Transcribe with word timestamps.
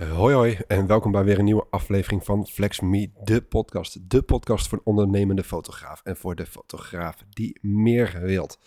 Uh, 0.00 0.12
hoi 0.12 0.34
hoi 0.34 0.58
en 0.66 0.86
welkom 0.86 1.12
bij 1.12 1.24
weer 1.24 1.38
een 1.38 1.44
nieuwe 1.44 1.66
aflevering 1.70 2.24
van 2.24 2.46
Flex 2.46 2.80
Me, 2.80 3.10
de 3.24 3.42
podcast. 3.42 4.10
De 4.10 4.22
podcast 4.22 4.68
voor 4.68 4.78
een 4.78 4.86
ondernemende 4.86 5.44
fotograaf 5.44 6.00
en 6.04 6.16
voor 6.16 6.34
de 6.34 6.46
fotograaf 6.46 7.24
die 7.30 7.58
meer 7.60 8.20
wilt. 8.20 8.58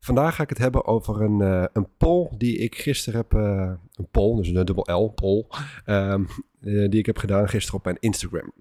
Vandaag 0.00 0.34
ga 0.34 0.42
ik 0.42 0.48
het 0.48 0.58
hebben 0.58 0.84
over 0.84 1.22
een, 1.22 1.40
uh, 1.40 1.64
een 1.72 1.88
poll 1.96 2.28
die 2.36 2.56
ik 2.58 2.74
gisteren 2.74 3.20
heb, 3.20 3.34
uh, 3.34 3.72
een 3.92 4.08
poll, 4.10 4.36
dus 4.36 4.48
een 4.48 4.64
dubbel 4.64 5.04
L, 5.04 5.08
poll, 5.08 5.46
um, 5.86 6.26
die 6.62 6.98
ik 6.98 7.06
heb 7.06 7.18
gedaan 7.18 7.48
gisteren 7.48 7.78
op 7.78 7.84
mijn 7.84 7.98
Instagram. 8.00 8.52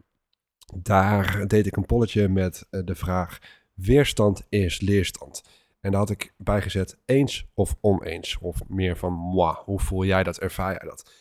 Daar 0.76 1.48
deed 1.48 1.66
ik 1.66 1.76
een 1.76 1.86
polletje 1.86 2.28
met 2.28 2.68
de 2.70 2.96
vraag, 2.96 3.40
weerstand 3.74 4.46
is 4.50 4.82
leerstand. 4.82 5.44
En 5.80 5.92
daar 5.92 6.00
had 6.00 6.10
ik 6.10 6.34
bijgezet 6.38 6.98
eens 7.06 7.48
of 7.54 7.76
oneens, 7.82 8.38
of 8.42 8.62
meer 8.68 8.98
van 8.98 9.14
moi, 9.14 9.56
hoe 9.66 9.80
voel 9.80 10.06
jij 10.06 10.24
dat, 10.24 10.38
ervaar 10.38 10.72
jij 10.72 10.90
dat? 10.90 11.12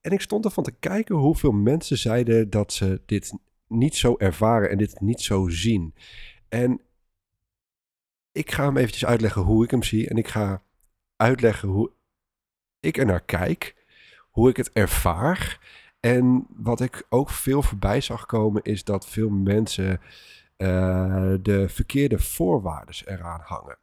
En 0.00 0.10
ik 0.10 0.20
stond 0.20 0.44
ervan 0.44 0.64
te 0.64 0.72
kijken 0.78 1.14
hoeveel 1.14 1.52
mensen 1.52 1.98
zeiden 1.98 2.50
dat 2.50 2.72
ze 2.72 3.02
dit 3.06 3.32
niet 3.66 3.96
zo 3.96 4.14
ervaren 4.16 4.70
en 4.70 4.78
dit 4.78 5.00
niet 5.00 5.20
zo 5.20 5.48
zien. 5.48 5.94
En 6.48 6.80
ik 8.32 8.50
ga 8.50 8.64
hem 8.64 8.76
eventjes 8.76 9.04
uitleggen 9.04 9.42
hoe 9.42 9.64
ik 9.64 9.70
hem 9.70 9.82
zie. 9.82 10.08
En 10.08 10.16
ik 10.16 10.28
ga 10.28 10.62
uitleggen 11.16 11.68
hoe 11.68 11.92
ik 12.80 12.96
er 12.96 13.06
naar 13.06 13.24
kijk. 13.24 13.86
Hoe 14.30 14.48
ik 14.48 14.56
het 14.56 14.72
ervaar. 14.72 15.60
En 16.00 16.46
wat 16.56 16.80
ik 16.80 17.06
ook 17.08 17.30
veel 17.30 17.62
voorbij 17.62 18.00
zag 18.00 18.26
komen 18.26 18.62
is 18.62 18.84
dat 18.84 19.08
veel 19.08 19.28
mensen 19.28 20.00
uh, 20.56 21.34
de 21.42 21.68
verkeerde 21.68 22.18
voorwaarden 22.18 22.94
eraan 23.04 23.40
hangen. 23.44 23.78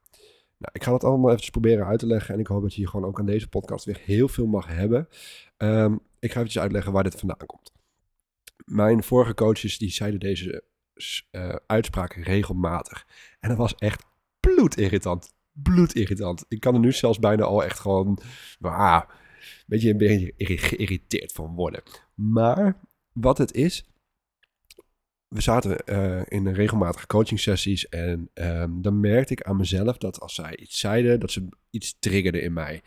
Nou, 0.65 0.77
ik 0.77 0.83
ga 0.83 0.91
dat 0.91 1.03
allemaal 1.03 1.31
even 1.31 1.51
proberen 1.51 1.85
uit 1.85 1.99
te 1.99 2.07
leggen. 2.07 2.33
En 2.33 2.39
ik 2.39 2.47
hoop 2.47 2.61
dat 2.61 2.73
je 2.73 2.79
hier 2.79 2.89
gewoon 2.89 3.05
ook 3.05 3.19
aan 3.19 3.25
deze 3.25 3.47
podcast 3.47 3.85
weer 3.85 4.01
heel 4.03 4.27
veel 4.27 4.45
mag 4.45 4.67
hebben. 4.67 5.07
Um, 5.57 5.99
ik 6.19 6.31
ga 6.31 6.41
even 6.43 6.61
uitleggen 6.61 6.91
waar 6.91 7.03
dit 7.03 7.15
vandaan 7.15 7.45
komt. 7.45 7.71
Mijn 8.65 9.03
vorige 9.03 9.33
coaches 9.33 9.77
die 9.77 9.91
zeiden 9.91 10.19
deze 10.19 10.63
uh, 11.31 11.55
uitspraak 11.65 12.13
regelmatig. 12.13 13.07
En 13.39 13.49
dat 13.49 13.57
was 13.57 13.75
echt 13.75 14.05
bloedirritant. 14.39 15.33
Bloedirritant. 15.51 16.45
Ik 16.47 16.59
kan 16.59 16.73
er 16.73 16.79
nu 16.79 16.91
zelfs 16.91 17.19
bijna 17.19 17.43
al 17.43 17.63
echt 17.63 17.79
gewoon 17.79 18.19
een 18.59 19.05
beetje, 19.65 19.89
een 19.89 19.97
beetje 19.97 20.33
geïrriteerd 20.37 21.31
van 21.31 21.55
worden. 21.55 21.83
Maar 22.13 22.79
wat 23.13 23.37
het 23.37 23.53
is, 23.53 23.85
we 25.35 25.41
zaten 25.41 25.77
uh, 25.85 26.21
in 26.27 26.47
regelmatige 26.47 27.07
coaching 27.07 27.39
sessies 27.39 27.89
en 27.89 28.29
um, 28.33 28.81
dan 28.81 28.99
merkte 28.99 29.33
ik 29.33 29.41
aan 29.41 29.57
mezelf 29.57 29.97
dat 29.97 30.19
als 30.19 30.35
zij 30.35 30.57
iets 30.57 30.79
zeiden, 30.79 31.19
dat 31.19 31.31
ze 31.31 31.47
iets 31.69 31.95
triggerde 31.99 32.41
in 32.41 32.53
mij. 32.53 32.81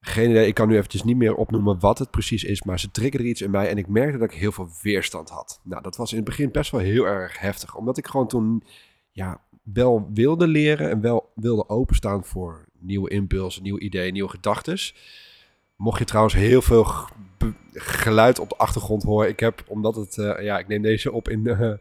Geen 0.00 0.30
idee, 0.30 0.46
ik 0.46 0.54
kan 0.54 0.68
nu 0.68 0.76
eventjes 0.76 1.02
niet 1.02 1.16
meer 1.16 1.34
opnoemen 1.34 1.80
wat 1.80 1.98
het 1.98 2.10
precies 2.10 2.44
is, 2.44 2.62
maar 2.62 2.80
ze 2.80 2.90
triggerde 2.90 3.28
iets 3.28 3.42
in 3.42 3.50
mij 3.50 3.68
en 3.68 3.78
ik 3.78 3.88
merkte 3.88 4.18
dat 4.18 4.32
ik 4.32 4.38
heel 4.38 4.52
veel 4.52 4.68
weerstand 4.82 5.28
had. 5.28 5.60
Nou, 5.64 5.82
dat 5.82 5.96
was 5.96 6.10
in 6.10 6.16
het 6.16 6.26
begin 6.26 6.50
best 6.50 6.70
wel 6.70 6.80
heel 6.80 7.04
erg 7.04 7.38
heftig, 7.38 7.76
omdat 7.76 7.98
ik 7.98 8.06
gewoon 8.06 8.28
toen 8.28 8.62
ja, 9.10 9.44
wel 9.62 10.10
wilde 10.14 10.46
leren 10.46 10.90
en 10.90 11.00
wel 11.00 11.32
wilde 11.34 11.68
openstaan 11.68 12.24
voor 12.24 12.68
nieuwe 12.78 13.10
impulsen, 13.10 13.62
nieuwe 13.62 13.80
ideeën, 13.80 14.12
nieuwe 14.12 14.30
gedachten. 14.30 14.78
Mocht 15.80 15.98
je 15.98 16.04
trouwens 16.04 16.34
heel 16.34 16.62
veel 16.62 16.86
geluid 17.72 18.38
op 18.38 18.48
de 18.48 18.56
achtergrond 18.56 19.02
horen, 19.02 19.28
ik 19.28 19.40
heb, 19.40 19.64
omdat 19.66 19.96
het, 19.96 20.16
uh, 20.16 20.42
ja, 20.42 20.58
ik 20.58 20.68
neem 20.68 20.82
deze 20.82 21.12
op 21.12 21.28
in 21.28 21.40
uh, 21.46 21.72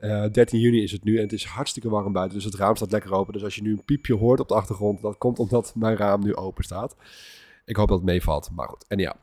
uh, 0.00 0.32
13 0.32 0.60
juni 0.60 0.82
is 0.82 0.92
het 0.92 1.04
nu 1.04 1.16
en 1.16 1.22
het 1.22 1.32
is 1.32 1.44
hartstikke 1.44 1.88
warm 1.88 2.12
buiten, 2.12 2.36
dus 2.36 2.44
het 2.44 2.54
raam 2.54 2.76
staat 2.76 2.92
lekker 2.92 3.12
open. 3.12 3.32
Dus 3.32 3.44
als 3.44 3.54
je 3.54 3.62
nu 3.62 3.72
een 3.72 3.84
piepje 3.84 4.14
hoort 4.14 4.40
op 4.40 4.48
de 4.48 4.54
achtergrond, 4.54 5.00
dat 5.00 5.18
komt 5.18 5.38
omdat 5.38 5.72
mijn 5.74 5.96
raam 5.96 6.22
nu 6.22 6.34
open 6.34 6.64
staat. 6.64 6.96
Ik 7.64 7.76
hoop 7.76 7.88
dat 7.88 7.96
het 7.96 8.06
meevalt, 8.06 8.50
maar 8.54 8.68
goed. 8.68 8.84
En 8.88 8.98
ja, 8.98 9.16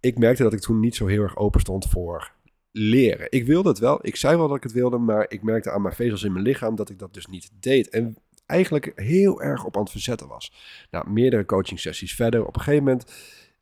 ik 0.00 0.18
merkte 0.18 0.42
dat 0.42 0.52
ik 0.52 0.60
toen 0.60 0.80
niet 0.80 0.96
zo 0.96 1.06
heel 1.06 1.22
erg 1.22 1.36
open 1.36 1.60
stond 1.60 1.86
voor 1.88 2.32
leren. 2.70 3.26
Ik 3.30 3.46
wilde 3.46 3.68
het 3.68 3.78
wel, 3.78 3.98
ik 4.06 4.16
zei 4.16 4.36
wel 4.36 4.48
dat 4.48 4.56
ik 4.56 4.62
het 4.62 4.72
wilde, 4.72 4.98
maar 4.98 5.26
ik 5.28 5.42
merkte 5.42 5.70
aan 5.70 5.82
mijn 5.82 5.94
vezels 5.94 6.22
in 6.22 6.32
mijn 6.32 6.44
lichaam 6.44 6.74
dat 6.74 6.90
ik 6.90 6.98
dat 6.98 7.14
dus 7.14 7.26
niet 7.26 7.50
deed. 7.60 7.88
En 7.88 8.16
eigenlijk 8.46 8.92
heel 8.94 9.42
erg 9.42 9.64
op 9.64 9.76
aan 9.76 9.82
het 9.82 9.90
verzetten 9.90 10.28
was. 10.28 10.52
Nou, 10.90 11.10
meerdere 11.10 11.44
coaching 11.44 11.80
sessies 11.80 12.14
verder. 12.14 12.46
Op 12.46 12.56
een 12.56 12.62
gegeven 12.62 12.84
moment 12.84 13.04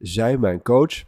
zei 0.00 0.36
mijn 0.36 0.62
coach 0.62 1.04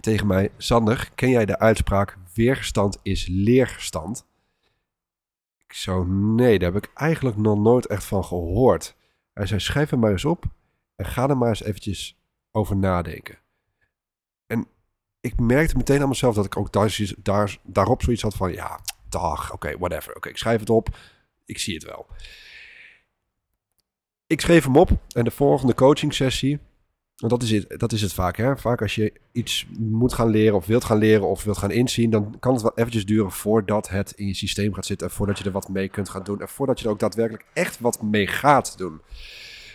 tegen 0.00 0.26
mij: 0.26 0.50
Sander, 0.56 1.10
ken 1.14 1.30
jij 1.30 1.44
de 1.44 1.58
uitspraak 1.58 2.18
weerstand 2.34 2.98
is 3.02 3.26
leerstand? 3.26 4.26
Ik 5.66 5.72
zo, 5.72 6.04
nee, 6.04 6.58
daar 6.58 6.72
heb 6.72 6.84
ik 6.84 6.90
eigenlijk 6.94 7.36
nog 7.36 7.58
nooit 7.58 7.86
echt 7.86 8.04
van 8.04 8.24
gehoord. 8.24 8.96
Hij 9.32 9.46
zei: 9.46 9.60
schrijf 9.60 9.90
hem 9.90 9.98
maar 9.98 10.10
eens 10.10 10.24
op 10.24 10.44
en 10.96 11.06
ga 11.06 11.28
er 11.28 11.36
maar 11.36 11.48
eens 11.48 11.62
eventjes 11.62 12.18
over 12.50 12.76
nadenken. 12.76 13.38
En 14.46 14.66
ik 15.20 15.40
merkte 15.40 15.76
meteen 15.76 16.02
aan 16.02 16.08
mezelf 16.08 16.34
dat 16.34 16.44
ik 16.44 16.56
ook 16.56 16.72
daar, 16.72 17.12
daar, 17.18 17.58
daarop 17.62 18.02
zoiets 18.02 18.22
had 18.22 18.34
van, 18.34 18.52
ja, 18.52 18.80
dag, 19.08 19.52
oké, 19.52 19.78
whatever. 19.78 20.16
Oké, 20.16 20.28
ik 20.28 20.36
schrijf 20.36 20.60
het 20.60 20.70
op, 20.70 20.96
ik 21.44 21.58
zie 21.58 21.74
het 21.74 21.84
wel. 21.84 22.06
Ik 24.26 24.40
schreef 24.40 24.64
hem 24.64 24.76
op 24.76 24.90
en 25.08 25.24
de 25.24 25.30
volgende 25.30 25.74
coaching 25.74 26.14
sessie, 26.14 26.60
want 27.24 27.40
dat 27.40 27.50
is 27.50 27.50
het, 27.50 27.80
dat 27.80 27.92
is 27.92 28.02
het 28.02 28.12
vaak. 28.12 28.36
Hè? 28.36 28.56
Vaak 28.56 28.82
als 28.82 28.94
je 28.94 29.12
iets 29.32 29.66
moet 29.78 30.12
gaan 30.12 30.28
leren 30.28 30.56
of 30.56 30.66
wilt 30.66 30.84
gaan 30.84 30.98
leren 30.98 31.28
of 31.28 31.44
wilt 31.44 31.58
gaan 31.58 31.70
inzien, 31.70 32.10
dan 32.10 32.36
kan 32.40 32.52
het 32.52 32.62
wel 32.62 32.72
eventjes 32.74 33.06
duren 33.06 33.30
voordat 33.30 33.88
het 33.88 34.12
in 34.16 34.26
je 34.26 34.34
systeem 34.34 34.74
gaat 34.74 34.86
zitten 34.86 35.06
en 35.06 35.12
voordat 35.12 35.38
je 35.38 35.44
er 35.44 35.50
wat 35.50 35.68
mee 35.68 35.88
kunt 35.88 36.08
gaan 36.08 36.22
doen 36.22 36.40
en 36.40 36.48
voordat 36.48 36.78
je 36.78 36.84
er 36.84 36.90
ook 36.90 36.98
daadwerkelijk 36.98 37.44
echt 37.52 37.80
wat 37.80 38.02
mee 38.02 38.26
gaat 38.26 38.78
doen. 38.78 39.00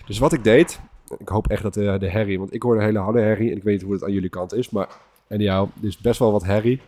Dus 0.06 0.20
wat 0.20 0.34
ik 0.34 0.44
deed, 0.44 0.80
ik 1.18 1.30
hoop 1.30 1.48
echt 1.48 1.62
dat 1.62 1.74
de, 1.74 1.98
de 2.00 2.10
herrie, 2.10 2.40
want 2.40 2.54
ik 2.54 2.62
hoor 2.62 2.76
een 2.76 2.84
hele 2.84 3.00
harde 3.00 3.20
herrie 3.20 3.52
en 3.52 3.58
ik 3.58 3.64
weet 3.64 3.74
niet 3.74 3.84
hoe 3.84 3.94
het 3.94 4.04
aan 4.04 4.14
jullie 4.14 4.30
kant 4.30 4.54
is, 4.54 4.70
maar 4.70 4.90
en 5.28 5.40
ja, 5.40 5.60
er 5.60 5.88
is 5.88 5.98
best 5.98 6.20
wel 6.20 6.32
wat 6.32 6.44
herrie. 6.44 6.82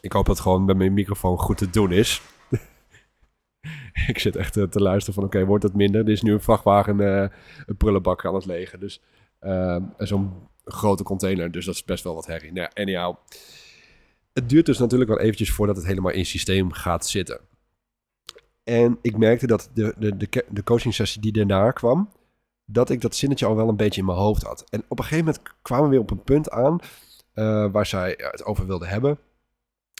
Ik 0.00 0.12
hoop 0.12 0.26
dat 0.26 0.34
het 0.34 0.44
gewoon 0.44 0.66
bij 0.66 0.74
mijn 0.74 0.92
microfoon 0.92 1.38
goed 1.38 1.56
te 1.56 1.70
doen 1.70 1.92
is. 1.92 2.22
ik 4.12 4.18
zit 4.18 4.36
echt 4.36 4.52
te 4.52 4.80
luisteren 4.82 5.14
van 5.14 5.24
oké, 5.24 5.44
wordt 5.44 5.64
het 5.64 5.74
minder? 5.74 6.00
Er 6.00 6.12
is 6.12 6.22
nu 6.22 6.32
een 6.32 6.40
vrachtwagen 6.40 7.00
uh, 7.00 7.26
een 7.66 7.76
prullenbak 7.76 8.24
aan 8.24 8.34
het 8.34 8.46
legen. 8.46 8.80
Dus 8.80 9.00
uh, 9.42 9.76
zo'n 9.98 10.32
grote 10.64 11.02
container, 11.02 11.50
dus 11.50 11.64
dat 11.64 11.74
is 11.74 11.84
best 11.84 12.04
wel 12.04 12.14
wat 12.14 12.26
herrie. 12.26 12.52
Nou, 12.52 12.70
anyhow. 12.74 13.16
Het 14.32 14.48
duurt 14.48 14.66
dus 14.66 14.78
natuurlijk 14.78 15.10
wel 15.10 15.20
eventjes 15.20 15.52
voordat 15.52 15.76
het 15.76 15.86
helemaal 15.86 16.12
in 16.12 16.18
het 16.18 16.28
systeem 16.28 16.72
gaat 16.72 17.06
zitten. 17.06 17.40
En 18.64 18.98
ik 19.02 19.16
merkte 19.16 19.46
dat 19.46 19.70
de, 19.74 19.94
de, 19.98 20.16
de, 20.16 20.44
de 20.48 20.62
coaching 20.62 20.94
sessie 20.94 21.20
die 21.20 21.32
daarna 21.32 21.70
kwam, 21.70 22.10
dat 22.64 22.90
ik 22.90 23.00
dat 23.00 23.16
zinnetje 23.16 23.46
al 23.46 23.56
wel 23.56 23.68
een 23.68 23.76
beetje 23.76 24.00
in 24.00 24.06
mijn 24.06 24.18
hoofd 24.18 24.42
had. 24.42 24.64
En 24.70 24.84
op 24.88 24.98
een 24.98 25.04
gegeven 25.04 25.24
moment 25.24 25.42
kwamen 25.62 25.84
we 25.84 25.90
weer 25.90 26.00
op 26.00 26.10
een 26.10 26.22
punt 26.22 26.50
aan 26.50 26.78
uh, 27.34 27.70
waar 27.72 27.86
zij 27.86 28.14
het 28.16 28.44
over 28.44 28.66
wilde 28.66 28.86
hebben. 28.86 29.18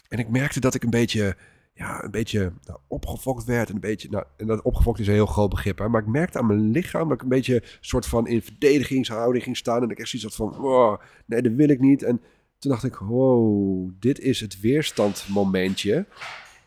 En 0.07 0.19
ik 0.19 0.29
merkte 0.29 0.59
dat 0.59 0.73
ik 0.73 0.83
een 0.83 0.89
beetje, 0.89 1.35
ja, 1.73 2.03
een 2.03 2.11
beetje 2.11 2.53
nou, 2.63 2.79
opgefokt 2.87 3.43
werd. 3.43 3.69
En, 3.69 3.75
een 3.75 3.81
beetje, 3.81 4.09
nou, 4.09 4.25
en 4.37 4.47
dat 4.47 4.61
opgefokt 4.61 4.99
is 4.99 5.07
een 5.07 5.13
heel 5.13 5.25
groot 5.25 5.49
begrip. 5.49 5.77
Hè, 5.77 5.89
maar 5.89 6.01
ik 6.01 6.07
merkte 6.07 6.39
aan 6.39 6.45
mijn 6.45 6.71
lichaam 6.71 7.07
dat 7.07 7.17
ik 7.17 7.23
een 7.23 7.29
beetje 7.29 7.63
soort 7.79 8.05
van 8.05 8.27
in 8.27 8.41
verdedigingshouding 8.41 9.43
ging 9.43 9.57
staan. 9.57 9.83
En 9.83 9.89
ik 9.89 9.99
echt 9.99 10.09
zoiets 10.09 10.37
had 10.37 10.47
van, 10.47 10.61
wow, 10.61 11.01
nee, 11.25 11.41
dat 11.41 11.51
wil 11.51 11.69
ik 11.69 11.79
niet. 11.79 12.03
En 12.03 12.21
toen 12.59 12.71
dacht 12.71 12.83
ik, 12.83 12.95
wow, 12.95 13.89
dit 13.99 14.19
is 14.19 14.39
het 14.39 14.59
weerstandmomentje. 14.59 16.05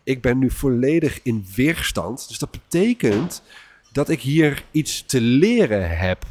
Ik 0.03 0.23
ben 0.23 0.39
nu 0.39 0.51
volledig 0.51 1.23
in 1.23 1.47
weerstand. 1.55 2.29
Dus 2.29 2.39
dat 2.39 2.51
betekent 2.51 3.43
dat 3.93 4.09
ik 4.09 4.21
hier 4.21 4.65
iets 4.71 5.07
te 5.07 5.21
leren 5.21 5.99
heb. 5.99 6.25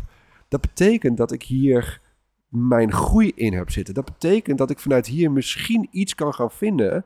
Dat 0.47 0.61
betekent 0.61 1.17
dat 1.17 1.31
ik 1.31 1.43
hier 1.43 2.01
mijn 2.47 2.91
groei 2.91 3.31
in 3.35 3.53
heb 3.53 3.71
zitten. 3.71 3.93
Dat 3.93 4.05
betekent 4.05 4.57
dat 4.57 4.69
ik 4.69 4.79
vanuit 4.79 5.07
hier 5.07 5.31
misschien 5.31 5.87
iets 5.91 6.15
kan 6.15 6.33
gaan 6.33 6.51
vinden. 6.51 7.05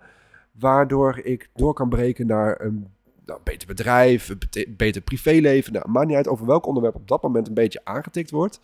Waardoor 0.59 1.19
ik 1.23 1.49
door 1.53 1.73
kan 1.73 1.89
breken 1.89 2.27
naar 2.27 2.61
een 2.61 2.87
nou, 3.25 3.39
beter 3.43 3.67
bedrijf, 3.67 4.29
een 4.29 4.75
beter 4.77 5.01
privéleven. 5.01 5.73
Nou, 5.73 5.89
maakt 5.89 6.07
niet 6.07 6.15
uit 6.15 6.27
over 6.27 6.45
welk 6.45 6.65
onderwerp 6.65 6.95
op 6.95 7.07
dat 7.07 7.21
moment 7.21 7.47
een 7.47 7.53
beetje 7.53 7.81
aangetikt 7.83 8.31
wordt. 8.31 8.59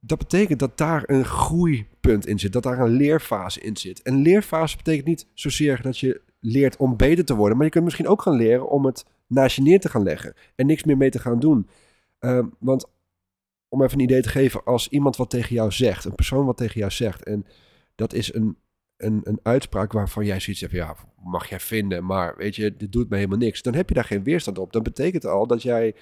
Dat 0.00 0.18
betekent 0.18 0.58
dat 0.58 0.78
daar 0.78 1.02
een 1.06 1.24
groeipunt 1.24 2.26
in 2.26 2.38
zit, 2.38 2.52
dat 2.52 2.62
daar 2.62 2.78
een 2.78 2.90
leerfase 2.90 3.60
in 3.60 3.76
zit. 3.76 4.02
En 4.02 4.22
leerfase 4.22 4.76
betekent 4.76 5.06
niet 5.06 5.26
zozeer 5.34 5.82
dat 5.82 5.98
je 5.98 6.20
leert 6.40 6.76
om 6.76 6.96
beter 6.96 7.24
te 7.24 7.34
worden, 7.34 7.56
maar 7.56 7.66
je 7.66 7.72
kunt 7.72 7.84
misschien 7.84 8.08
ook 8.08 8.22
gaan 8.22 8.36
leren 8.36 8.68
om 8.68 8.84
het 8.84 9.04
naast 9.26 9.56
je 9.56 9.62
neer 9.62 9.80
te 9.80 9.88
gaan 9.88 10.02
leggen 10.02 10.34
en 10.54 10.66
niks 10.66 10.84
meer 10.84 10.96
mee 10.96 11.10
te 11.10 11.18
gaan 11.18 11.40
doen. 11.40 11.68
Ehm, 12.18 12.46
want 12.58 12.86
om 13.68 13.82
even 13.82 13.98
een 13.98 14.04
idee 14.04 14.22
te 14.22 14.28
geven, 14.28 14.64
als 14.64 14.88
iemand 14.88 15.16
wat 15.16 15.30
tegen 15.30 15.54
jou 15.54 15.72
zegt, 15.72 16.04
een 16.04 16.14
persoon 16.14 16.46
wat 16.46 16.56
tegen 16.56 16.78
jou 16.78 16.92
zegt, 16.92 17.24
en 17.24 17.46
dat 17.94 18.12
is 18.12 18.34
een, 18.34 18.56
een, 18.96 19.20
een 19.22 19.40
uitspraak 19.42 19.92
waarvan 19.92 20.24
jij 20.24 20.40
zoiets 20.40 20.62
hebt, 20.62 20.72
ja, 20.72 20.96
mag 21.22 21.48
jij 21.48 21.60
vinden, 21.60 22.04
maar 22.04 22.36
weet 22.36 22.56
je, 22.56 22.76
dit 22.76 22.92
doet 22.92 23.08
me 23.08 23.16
helemaal 23.16 23.38
niks, 23.38 23.62
dan 23.62 23.74
heb 23.74 23.88
je 23.88 23.94
daar 23.94 24.04
geen 24.04 24.22
weerstand 24.22 24.58
op. 24.58 24.72
Dan 24.72 24.82
betekent 24.82 25.24
al 25.24 25.46
dat 25.46 25.62
jij 25.62 25.94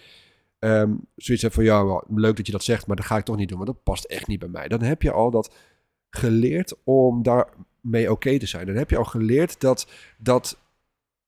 um, 0.58 1.06
zoiets 1.16 1.42
hebt 1.42 1.54
van, 1.54 1.64
ja, 1.64 2.02
leuk 2.08 2.36
dat 2.36 2.46
je 2.46 2.52
dat 2.52 2.64
zegt, 2.64 2.86
maar 2.86 2.96
dat 2.96 3.04
ga 3.04 3.16
ik 3.16 3.24
toch 3.24 3.36
niet 3.36 3.48
doen, 3.48 3.58
want 3.58 3.70
dat 3.70 3.82
past 3.82 4.04
echt 4.04 4.26
niet 4.26 4.38
bij 4.38 4.48
mij. 4.48 4.68
Dan 4.68 4.82
heb 4.82 5.02
je 5.02 5.12
al 5.12 5.30
dat 5.30 5.54
geleerd 6.10 6.74
om 6.84 7.22
daarmee 7.22 8.10
oké 8.10 8.38
te 8.38 8.46
zijn. 8.46 8.66
Dan 8.66 8.76
heb 8.76 8.90
je 8.90 8.96
al 8.96 9.04
geleerd 9.04 9.60
dat 9.60 9.90
dat 10.18 10.58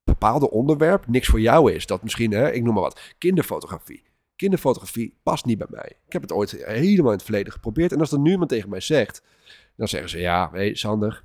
bepaalde 0.04 0.50
onderwerp 0.50 1.06
niks 1.06 1.28
voor 1.28 1.40
jou 1.40 1.72
is. 1.72 1.86
Dat 1.86 2.02
misschien, 2.02 2.30
hè, 2.30 2.52
ik 2.52 2.62
noem 2.62 2.74
maar 2.74 2.82
wat, 2.82 3.14
kinderfotografie. 3.18 4.02
kinderfotografie 4.36 5.18
past 5.22 5.44
niet 5.44 5.58
bij 5.58 5.66
mij. 5.70 5.92
Ik 6.06 6.12
heb 6.12 6.22
het 6.22 6.32
ooit 6.32 6.50
helemaal 6.50 7.10
in 7.10 7.16
het 7.16 7.22
verleden 7.22 7.52
geprobeerd. 7.52 7.92
En 7.92 8.00
als 8.00 8.12
er 8.12 8.18
nu 8.18 8.30
iemand 8.30 8.50
tegen 8.50 8.68
mij 8.68 8.80
zegt, 8.80 9.22
dan 9.76 9.88
zeggen 9.88 10.10
ze, 10.10 10.18
ja, 10.18 10.50
hé 10.52 10.74
Sander, 10.74 11.24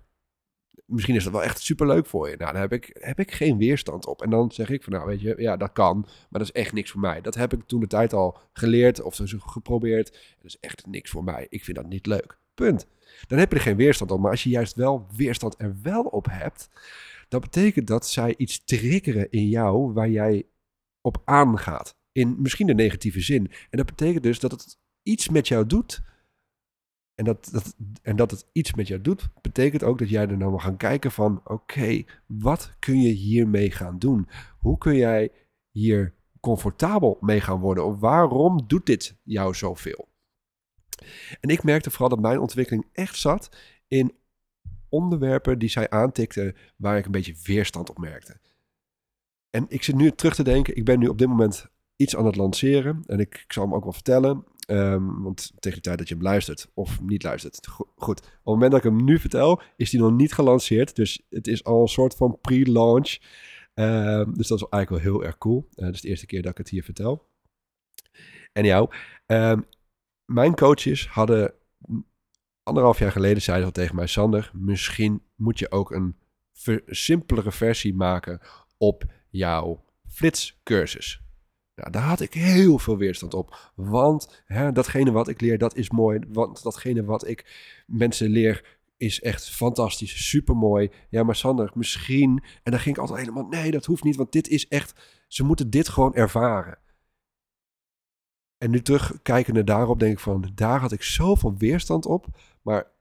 misschien 0.92 1.16
is 1.16 1.24
dat 1.24 1.34
wel 1.34 1.44
echt 1.44 1.60
superleuk 1.60 2.06
voor 2.06 2.30
je. 2.30 2.36
Nou, 2.38 2.52
daar 2.52 2.62
heb 2.62 2.74
ik, 2.74 2.98
heb 3.00 3.20
ik 3.20 3.32
geen 3.32 3.58
weerstand 3.58 4.06
op. 4.06 4.22
En 4.22 4.30
dan 4.30 4.52
zeg 4.52 4.70
ik 4.70 4.84
van, 4.84 4.94
nou 4.94 5.06
weet 5.06 5.22
je, 5.22 5.34
ja, 5.38 5.58
dat 5.58 5.72
kan, 5.72 6.00
maar 6.02 6.40
dat 6.40 6.42
is 6.42 6.52
echt 6.52 6.74
niks 6.74 6.92
voor 6.92 7.02
mij. 7.02 7.22
Dat 7.22 7.36
heb 7.36 7.54
ik 7.54 7.64
toen 7.66 7.80
de 7.80 7.88
tijd 7.88 8.14
al 8.14 8.38
geleerd 8.54 9.02
of 9.02 9.16
zo 9.16 9.38
geprobeerd. 9.40 10.12
Dat 10.12 10.46
is 10.46 10.58
echt 10.60 10.86
niks 10.86 11.10
voor 11.10 11.24
mij. 11.24 11.48
Ik 11.50 11.64
vind 11.64 11.78
dat 11.78 11.88
niet 11.88 12.06
leuk. 12.06 12.38
Punt. 12.54 12.88
Dan 13.28 13.40
heb 13.40 13.52
je 13.52 13.58
er 13.58 13.64
geen 13.64 13.76
weerstand 13.76 14.12
op. 14.12 14.20
Maar 14.20 14.32
als 14.32 14.44
je 14.44 14.50
juist 14.50 14.76
wel 14.76 15.08
weerstand 15.16 15.56
er 15.58 15.76
wel 15.82 16.04
op 16.04 16.28
hebt, 16.30 16.70
dan 17.28 17.40
betekent 17.40 17.88
dat 17.88 18.08
zij 18.08 18.34
iets 18.38 18.64
triggeren 18.64 19.30
in 19.30 19.48
jou 19.48 19.94
waar 19.94 20.10
jij 20.10 20.46
op 21.02 21.22
aangaat. 21.26 21.96
In 22.12 22.36
misschien 22.40 22.68
de 22.68 22.74
negatieve 22.74 23.22
zin. 23.22 23.52
En 23.70 23.78
dat 23.78 23.86
betekent 23.86 24.24
dus 24.24 24.40
dat 24.40 24.52
het 24.52 24.78
iets 25.04 25.30
met 25.30 25.48
jou 25.48 25.66
doet 25.66 26.02
en 27.22 27.28
dat, 27.28 27.50
dat, 27.52 27.76
en 28.02 28.16
dat 28.16 28.32
het 28.32 28.46
iets 28.52 28.74
met 28.74 28.88
jou 28.88 29.02
doet, 29.02 29.30
betekent 29.42 29.84
ook 29.84 30.00
dat 30.00 30.10
jij 30.10 30.28
er 30.28 30.38
nou 30.38 30.52
mag 30.52 30.64
gaan 30.64 30.78
kijken 30.78 31.12
van... 31.12 31.42
oké, 31.44 32.04
wat 32.26 32.72
kun 32.80 33.02
je 33.02 33.10
hiermee 33.10 33.72
gaan 33.72 34.00
doen? 34.00 34.28
Hoe 34.60 34.78
kun 34.78 34.96
jij 34.96 35.32
hier 35.72 36.14
comfortabel 36.40 37.18
mee 37.20 37.42
gaan 37.42 37.60
worden? 37.60 37.86
Of 37.86 38.00
waarom 38.00 38.68
doet 38.68 38.86
dit 38.86 39.18
jou 39.24 39.54
zoveel? 39.56 40.08
En 41.40 41.50
ik 41.50 41.64
merkte 41.64 41.92
vooral 41.92 42.10
dat 42.10 42.20
mijn 42.20 42.40
ontwikkeling 42.40 42.88
echt 42.92 43.18
zat 43.18 43.58
in 43.88 44.14
onderwerpen 44.90 45.60
die 45.60 45.70
zij 45.70 45.90
aantikte 45.90 46.56
waar 46.76 46.98
ik 46.98 47.06
een 47.06 47.12
beetje 47.12 47.36
weerstand 47.44 47.90
op 47.90 47.98
merkte. 47.98 48.40
En 49.50 49.66
ik 49.68 49.84
zit 49.84 49.96
nu 49.96 50.12
terug 50.12 50.36
te 50.36 50.44
denken, 50.44 50.76
ik 50.76 50.86
ben 50.86 51.00
nu 51.00 51.08
op 51.08 51.18
dit 51.18 51.28
moment 51.28 51.68
iets 51.96 52.16
aan 52.16 52.26
het 52.26 52.36
lanceren. 52.36 53.04
En 53.06 53.20
ik, 53.20 53.42
ik 53.46 53.54
zal 53.54 53.64
hem 53.64 53.74
ook 53.74 53.84
wel 53.84 53.94
vertellen. 53.94 54.44
Um, 54.72 55.24
want 55.24 55.52
tegen 55.60 55.78
de 55.78 55.84
tijd 55.84 55.98
dat 55.98 56.08
je 56.08 56.14
hem 56.14 56.24
luistert 56.24 56.72
of 56.74 57.02
niet 57.02 57.24
luistert. 57.24 57.68
Goed, 57.96 58.20
op 58.20 58.26
het 58.26 58.44
moment 58.44 58.72
dat 58.72 58.84
ik 58.84 58.92
hem 58.92 59.04
nu 59.04 59.20
vertel, 59.20 59.62
is 59.76 59.92
hij 59.92 60.02
nog 60.02 60.12
niet 60.12 60.34
gelanceerd. 60.34 60.96
Dus 60.96 61.22
het 61.30 61.48
is 61.48 61.64
al 61.64 61.82
een 61.82 61.88
soort 61.88 62.16
van 62.16 62.38
pre-launch. 62.42 63.18
Um, 63.74 64.34
dus 64.38 64.48
dat 64.48 64.58
is 64.62 64.68
eigenlijk 64.70 64.90
wel 64.90 65.14
heel 65.14 65.24
erg 65.26 65.38
cool. 65.38 65.68
Uh, 65.76 65.86
dat 65.86 65.94
is 65.94 66.02
de 66.02 66.08
eerste 66.08 66.26
keer 66.26 66.42
dat 66.42 66.52
ik 66.52 66.58
het 66.58 66.70
hier 66.70 66.84
vertel. 66.84 67.30
En 68.52 68.66
jou, 68.66 68.90
um, 69.26 69.66
mijn 70.26 70.56
coaches 70.56 71.08
hadden 71.08 71.54
anderhalf 72.64 73.00
jaar 73.00 73.12
geleden 73.12 73.42
zeiden 73.42 73.66
al 73.66 73.72
tegen 73.72 73.96
mij, 73.96 74.08
Sander, 74.08 74.52
misschien 74.54 75.22
moet 75.36 75.60
je 75.60 75.72
ook 75.72 75.92
een 75.92 76.16
simpelere 76.86 77.52
versie 77.52 77.94
maken 77.94 78.40
op 78.78 79.04
jouw 79.30 79.84
flitscursus. 80.08 81.22
Nou, 81.76 81.92
daar 81.92 82.04
had 82.04 82.20
ik 82.20 82.34
heel 82.34 82.80
veel 82.80 82.98
weerstand 82.98 83.34
op. 83.34 83.72
Want 83.76 84.44
hè, 84.46 84.72
datgene 84.72 85.12
wat 85.12 85.28
ik 85.28 85.42
leer, 85.42 85.58
dat 85.58 85.76
is 85.76 85.90
mooi. 85.90 86.20
Want 86.28 86.64
datgene 86.64 87.04
wat 87.04 87.28
ik 87.28 87.46
mensen 87.88 88.30
leer, 88.30 88.80
is 88.98 89.22
echt 89.22 89.50
fantastisch, 89.50 90.30
supermooi. 90.30 90.92
Ja, 91.10 91.24
maar 91.24 91.36
Sander, 91.36 91.72
misschien... 91.74 92.44
En 92.64 92.72
dan 92.72 92.80
ging 92.80 92.96
ik 92.96 93.02
altijd 93.02 93.20
helemaal, 93.20 93.48
nee, 93.48 93.72
dat 93.72 93.86
hoeft 93.86 94.04
niet, 94.04 94.16
want 94.16 94.32
dit 94.32 94.48
is 94.48 94.68
echt... 94.68 95.24
Ze 95.28 95.44
moeten 95.44 95.70
dit 95.70 95.90
gewoon 95.90 96.16
ervaren. 96.16 96.78
En 98.58 98.72
nu 98.72 98.82
terugkijkende 98.82 99.64
daarop 99.64 100.00
denk 100.00 100.14
ik 100.14 100.20
van, 100.20 100.52
daar 100.56 100.80
had 100.80 100.92
ik 100.92 101.04
zoveel 101.04 101.58
weerstand 101.58 102.06
op. 102.06 102.28
Maar 102.62 102.92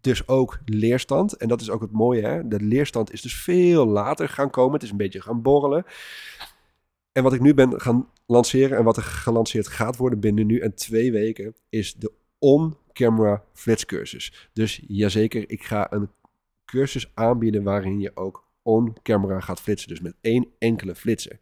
dus 0.00 0.28
ook 0.28 0.58
leerstand. 0.64 1.36
En 1.36 1.48
dat 1.48 1.60
is 1.60 1.70
ook 1.70 1.80
het 1.80 1.92
mooie, 1.92 2.22
hè? 2.22 2.48
De 2.48 2.60
leerstand 2.60 3.12
is 3.12 3.22
dus 3.22 3.36
veel 3.36 3.86
later 3.86 4.28
gaan 4.28 4.50
komen. 4.50 4.72
Het 4.72 4.82
is 4.82 4.90
een 4.90 4.96
beetje 4.96 5.20
gaan 5.20 5.42
borrelen. 5.42 5.84
En 7.14 7.22
wat 7.22 7.32
ik 7.32 7.40
nu 7.40 7.54
ben 7.54 7.80
gaan 7.80 8.08
lanceren 8.26 8.78
en 8.78 8.84
wat 8.84 8.96
er 8.96 9.02
gelanceerd 9.02 9.68
gaat 9.68 9.96
worden 9.96 10.20
binnen 10.20 10.46
nu 10.46 10.58
en 10.58 10.74
twee 10.74 11.12
weken, 11.12 11.54
is 11.68 11.94
de 11.94 12.12
on-camera 12.38 13.44
flitscursus. 13.52 14.48
Dus 14.52 14.82
jazeker, 14.86 15.50
ik 15.50 15.64
ga 15.64 15.92
een 15.92 16.10
cursus 16.64 17.10
aanbieden 17.14 17.62
waarin 17.62 18.00
je 18.00 18.16
ook 18.16 18.48
on-camera 18.62 19.40
gaat 19.40 19.60
flitsen. 19.60 19.88
Dus 19.88 20.00
met 20.00 20.14
één 20.20 20.48
enkele 20.58 20.94
flitser. 20.94 21.38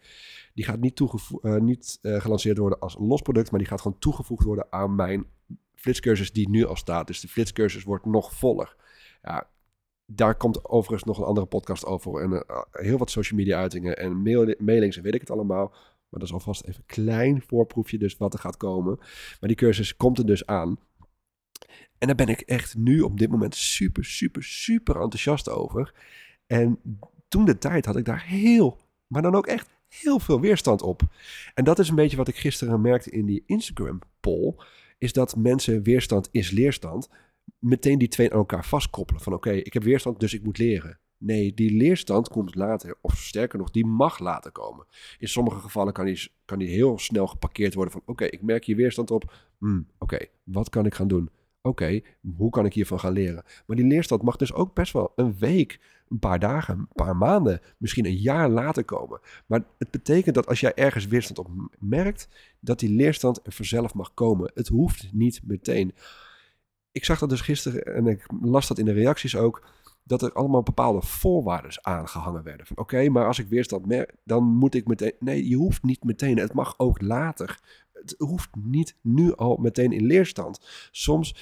Die 0.55 0.65
gaat 0.65 0.81
niet, 0.81 1.01
uh, 1.43 1.57
niet 1.57 1.99
uh, 2.03 2.21
gelanceerd 2.21 2.59
worden 2.59 2.79
als 2.79 2.97
los 2.99 3.23
product, 3.23 3.51
maar 3.51 3.61
die 3.61 3.69
gaat 3.69 3.81
gewoon 3.81 3.99
toegevoegd 3.99 4.45
worden 4.45 4.67
aan 4.71 4.95
mijn 4.95 5.27
flitscursus 5.75 6.33
die 6.33 6.49
nu 6.49 6.65
al 6.65 6.77
staat. 6.77 7.07
Dus 7.07 7.21
de 7.21 7.29
flitscursus 7.29 7.85
wordt 7.85 8.05
nog 8.05 8.35
voller. 8.35 8.77
Ja, 9.23 9.49
daar 10.15 10.35
komt 10.35 10.69
overigens 10.69 11.05
nog 11.05 11.19
een 11.19 11.25
andere 11.25 11.47
podcast 11.47 11.85
over. 11.85 12.23
En 12.23 12.31
uh, 12.31 12.63
heel 12.71 12.99
wat 12.99 13.11
social 13.11 13.39
media 13.39 13.59
uitingen 13.59 13.99
en 13.99 14.23
mail 14.23 14.55
mailings 14.59 14.97
en 14.97 15.03
weet 15.03 15.15
ik 15.15 15.21
het 15.21 15.31
allemaal. 15.31 15.69
Maar 16.09 16.21
dat 16.21 16.29
is 16.29 16.33
alvast 16.35 16.63
even 16.65 16.81
een 16.81 17.05
klein 17.05 17.43
voorproefje 17.47 17.99
dus 17.99 18.17
wat 18.17 18.33
er 18.33 18.39
gaat 18.39 18.57
komen. 18.57 18.97
Maar 18.99 19.49
die 19.49 19.55
cursus 19.55 19.97
komt 19.97 20.19
er 20.19 20.27
dus 20.27 20.47
aan. 20.47 20.79
En 21.99 22.07
daar 22.07 22.17
ben 22.17 22.29
ik 22.29 22.41
echt 22.41 22.77
nu 22.77 23.01
op 23.01 23.19
dit 23.19 23.31
moment 23.31 23.55
super, 23.55 24.05
super, 24.05 24.43
super 24.43 24.95
enthousiast 24.95 25.49
over. 25.49 25.95
En 26.47 26.81
toen 27.29 27.45
de 27.45 27.59
tijd 27.59 27.87
had 27.87 27.97
ik 27.97 28.05
daar 28.05 28.25
heel, 28.27 28.79
maar 29.07 29.23
dan 29.23 29.35
ook 29.35 29.47
echt 29.47 29.71
heel 29.89 30.19
veel 30.19 30.41
weerstand 30.41 30.83
op. 30.83 31.03
En 31.55 31.65
dat 31.65 31.79
is 31.79 31.89
een 31.89 31.95
beetje 31.95 32.17
wat 32.17 32.29
ik 32.29 32.37
gisteren 32.37 32.81
merkte 32.81 33.11
in 33.11 33.27
die 33.27 33.43
Instagram 33.47 33.99
poll. 34.21 34.55
Is 34.99 35.13
dat 35.13 35.37
mensen 35.37 35.83
weerstand 35.83 36.29
is 36.31 36.51
leerstand 36.51 37.09
meteen 37.63 37.99
die 37.99 38.09
twee 38.09 38.31
aan 38.33 38.39
elkaar 38.39 38.65
vastkoppelen. 38.65 39.23
Van 39.23 39.33
oké, 39.33 39.51
ik 39.51 39.73
heb 39.73 39.83
weerstand, 39.83 40.21
dus 40.21 40.35
ik 40.35 40.45
moet 40.45 40.59
leren. 40.59 40.99
Nee, 41.19 41.55
die 41.55 41.77
leerstand 41.77 42.29
komt 42.29 42.55
later. 42.55 42.97
Of 43.01 43.17
sterker 43.17 43.59
nog, 43.59 43.71
die 43.71 43.87
mag 43.87 44.19
later 44.19 44.53
komen. 44.53 44.87
In 45.19 45.29
sommige 45.29 45.59
gevallen 45.59 45.93
kan 45.93 46.05
die, 46.05 46.31
kan 46.45 46.59
die 46.59 46.69
heel 46.69 46.99
snel 46.99 47.27
geparkeerd 47.27 47.75
worden 47.75 47.93
van... 47.93 48.03
oké, 48.07 48.25
ik 48.25 48.43
merk 48.43 48.65
hier 48.65 48.77
weerstand 48.77 49.11
op. 49.11 49.33
Hmm, 49.59 49.87
oké, 49.99 50.19
wat 50.45 50.69
kan 50.69 50.87
ik 50.87 50.95
gaan 50.95 51.09
doen? 51.09 51.31
Oké, 51.63 52.01
hoe 52.37 52.51
kan 52.51 52.65
ik 52.65 52.75
hiervan 52.75 53.01
gaan 53.01 53.13
leren? 53.13 53.45
Maar 53.67 53.77
die 53.77 53.87
leerstand 53.87 54.23
mag 54.23 54.37
dus 54.37 54.53
ook 54.53 54.75
best 54.75 54.93
wel 54.93 55.13
een 55.17 55.39
week, 55.39 55.81
een 56.09 56.19
paar 56.19 56.39
dagen, 56.39 56.79
een 56.79 56.89
paar 56.93 57.17
maanden, 57.17 57.61
misschien 57.79 58.07
een 58.07 58.17
jaar 58.17 58.49
later 58.49 58.85
komen. 58.85 59.21
Maar 59.47 59.65
het 59.79 59.91
betekent 59.91 60.35
dat 60.35 60.47
als 60.47 60.61
jij 60.61 60.75
ergens 60.75 61.07
weerstand 61.07 61.39
op 61.39 61.49
merkt, 61.79 62.29
dat 62.61 62.79
die 62.79 62.91
leerstand 62.91 63.41
er 63.47 63.53
vanzelf 63.53 63.95
mag 63.95 64.15
komen. 64.15 64.51
Het 64.55 64.69
hoeft 64.69 65.09
niet 65.13 65.41
meteen 65.45 65.95
ik 66.93 67.05
zag 67.05 67.19
dat 67.19 67.29
dus 67.29 67.41
gisteren 67.41 67.83
en 67.83 68.07
ik 68.07 68.27
las 68.41 68.69
dat 68.69 68.79
in 68.79 68.85
de 68.85 68.93
reacties 68.93 69.37
ook. 69.37 69.67
Dat 70.05 70.23
er 70.23 70.33
allemaal 70.33 70.63
bepaalde 70.63 71.03
voorwaarden 71.03 71.85
aangehangen 71.85 72.43
werden. 72.43 72.67
Oké, 72.75 73.09
maar 73.09 73.27
als 73.27 73.39
ik 73.39 73.49
weerstand 73.49 73.87
merk, 73.87 74.15
dan 74.25 74.45
moet 74.45 74.75
ik 74.75 74.87
meteen. 74.87 75.13
Nee, 75.19 75.49
je 75.49 75.57
hoeft 75.57 75.83
niet 75.83 76.05
meteen. 76.05 76.39
Het 76.39 76.53
mag 76.53 76.79
ook 76.79 77.01
later. 77.01 77.61
Het 77.93 78.15
hoeft 78.19 78.51
niet 78.57 78.97
nu 79.01 79.35
al 79.35 79.57
meteen 79.57 79.93
in 79.93 80.07
leerstand. 80.07 80.89
Soms 80.91 81.35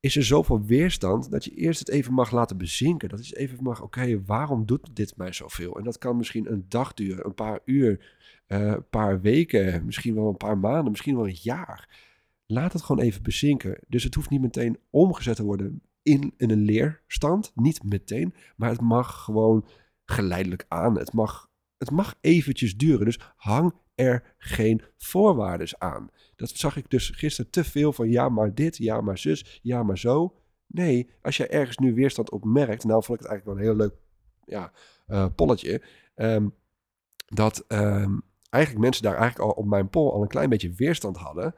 is 0.00 0.16
er 0.16 0.24
zoveel 0.24 0.62
weerstand 0.64 1.30
dat 1.30 1.44
je 1.44 1.50
eerst 1.50 1.78
het 1.78 1.88
even 1.88 2.12
mag 2.12 2.30
laten 2.30 2.56
bezinken. 2.56 3.08
Dat 3.08 3.18
is 3.18 3.34
even 3.34 3.62
mag, 3.62 3.82
oké, 3.82 4.22
waarom 4.24 4.66
doet 4.66 4.96
dit 4.96 5.16
mij 5.16 5.32
zoveel? 5.32 5.78
En 5.78 5.84
dat 5.84 5.98
kan 5.98 6.16
misschien 6.16 6.52
een 6.52 6.64
dag 6.68 6.94
duren, 6.94 7.26
een 7.26 7.34
paar 7.34 7.60
uur, 7.64 8.14
uh, 8.48 8.58
een 8.58 8.88
paar 8.90 9.20
weken, 9.20 9.84
misschien 9.84 10.14
wel 10.14 10.28
een 10.28 10.36
paar 10.36 10.58
maanden, 10.58 10.90
misschien 10.90 11.16
wel 11.16 11.26
een 11.26 11.38
jaar. 11.40 12.05
Laat 12.46 12.72
het 12.72 12.82
gewoon 12.82 13.04
even 13.04 13.22
bezinken. 13.22 13.78
Dus 13.88 14.04
het 14.04 14.14
hoeft 14.14 14.30
niet 14.30 14.40
meteen 14.40 14.78
omgezet 14.90 15.36
te 15.36 15.44
worden 15.44 15.82
in, 16.02 16.34
een 16.36 16.62
leerstand. 16.62 17.52
Niet 17.54 17.82
meteen. 17.82 18.34
Maar 18.56 18.70
het 18.70 18.80
mag 18.80 19.24
gewoon 19.24 19.66
geleidelijk 20.04 20.64
aan. 20.68 20.98
Het 20.98 21.12
mag, 21.12 21.50
het 21.78 21.90
mag 21.90 22.14
eventjes 22.20 22.76
duren. 22.76 23.04
Dus 23.04 23.20
hang 23.36 23.74
er 23.94 24.34
geen 24.38 24.82
voorwaarden 24.96 25.68
aan. 25.78 26.10
Dat 26.36 26.48
zag 26.48 26.76
ik 26.76 26.90
dus 26.90 27.10
gisteren 27.10 27.50
te 27.50 27.64
veel 27.64 27.92
van 27.92 28.10
ja, 28.10 28.28
maar 28.28 28.54
dit, 28.54 28.76
ja, 28.76 29.00
maar 29.00 29.18
zus, 29.18 29.60
ja, 29.62 29.82
maar 29.82 29.98
zo. 29.98 30.34
Nee, 30.66 31.10
als 31.22 31.36
je 31.36 31.46
ergens 31.46 31.76
nu 31.76 31.94
weerstand 31.94 32.30
op 32.30 32.44
merkt, 32.44 32.84
nou 32.84 33.04
vond 33.04 33.20
ik 33.20 33.26
het 33.26 33.34
eigenlijk 33.34 33.44
wel 33.44 33.56
een 33.56 33.76
heel 33.76 33.86
leuk 33.86 33.94
ja, 34.44 34.72
uh, 35.06 35.26
polletje. 35.34 35.82
Um, 36.14 36.54
dat 37.26 37.64
um, 37.68 38.22
eigenlijk 38.50 38.84
mensen 38.84 39.02
daar 39.02 39.16
eigenlijk 39.16 39.50
al 39.50 39.62
op 39.62 39.66
mijn 39.66 39.90
poll 39.90 40.10
al 40.10 40.22
een 40.22 40.28
klein 40.28 40.48
beetje 40.48 40.72
weerstand 40.72 41.16
hadden. 41.16 41.54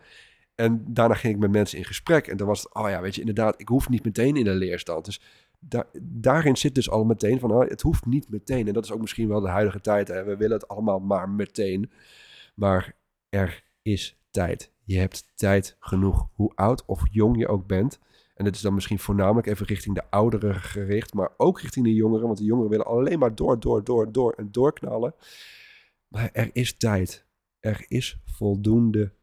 En 0.59 0.85
daarna 0.87 1.15
ging 1.15 1.35
ik 1.35 1.41
met 1.41 1.50
mensen 1.50 1.79
in 1.79 1.85
gesprek. 1.85 2.27
En 2.27 2.37
dan 2.37 2.47
was 2.47 2.62
het, 2.62 2.75
oh 2.75 2.88
ja, 2.88 3.00
weet 3.00 3.15
je, 3.15 3.21
inderdaad, 3.21 3.61
ik 3.61 3.69
hoef 3.69 3.88
niet 3.88 4.05
meteen 4.05 4.37
in 4.37 4.47
een 4.47 4.57
leerstand. 4.57 5.05
Dus 5.05 5.21
daarin 6.00 6.57
zit 6.57 6.75
dus 6.75 6.91
al 6.91 7.05
meteen 7.05 7.41
van, 7.41 7.53
oh, 7.53 7.69
het 7.69 7.83
hoeft 7.83 8.07
niet 8.07 8.31
meteen. 8.31 8.67
En 8.67 8.73
dat 8.73 8.85
is 8.85 8.93
ook 8.93 9.00
misschien 9.00 9.29
wel 9.29 9.41
de 9.41 9.49
huidige 9.49 9.81
tijd. 9.81 10.09
Hè? 10.09 10.25
We 10.25 10.37
willen 10.37 10.57
het 10.57 10.69
allemaal 10.69 10.99
maar 10.99 11.29
meteen. 11.29 11.91
Maar 12.55 12.95
er 13.29 13.65
is 13.83 14.19
tijd. 14.31 14.71
Je 14.85 14.99
hebt 14.99 15.33
tijd 15.35 15.77
genoeg, 15.81 16.29
hoe 16.35 16.53
oud 16.55 16.85
of 16.85 17.03
jong 17.11 17.38
je 17.38 17.49
ook 17.49 17.67
bent. 17.67 17.99
En 18.35 18.45
dat 18.45 18.55
is 18.55 18.61
dan 18.61 18.75
misschien 18.75 18.99
voornamelijk 18.99 19.47
even 19.47 19.67
richting 19.67 19.95
de 19.95 20.11
ouderen 20.11 20.55
gericht, 20.55 21.15
maar 21.15 21.31
ook 21.37 21.61
richting 21.61 21.85
de 21.85 21.95
jongeren. 21.95 22.27
Want 22.27 22.38
de 22.38 22.45
jongeren 22.45 22.71
willen 22.71 22.87
alleen 22.87 23.19
maar 23.19 23.35
door, 23.35 23.61
door, 23.61 23.85
door, 23.85 24.12
door 24.12 24.33
en 24.33 24.49
doorknallen. 24.53 25.15
Maar 26.09 26.31
er 26.33 26.50
is 26.53 26.77
tijd. 26.77 27.27
Er 27.61 27.85
is 27.88 28.21
voldoende 28.25 29.17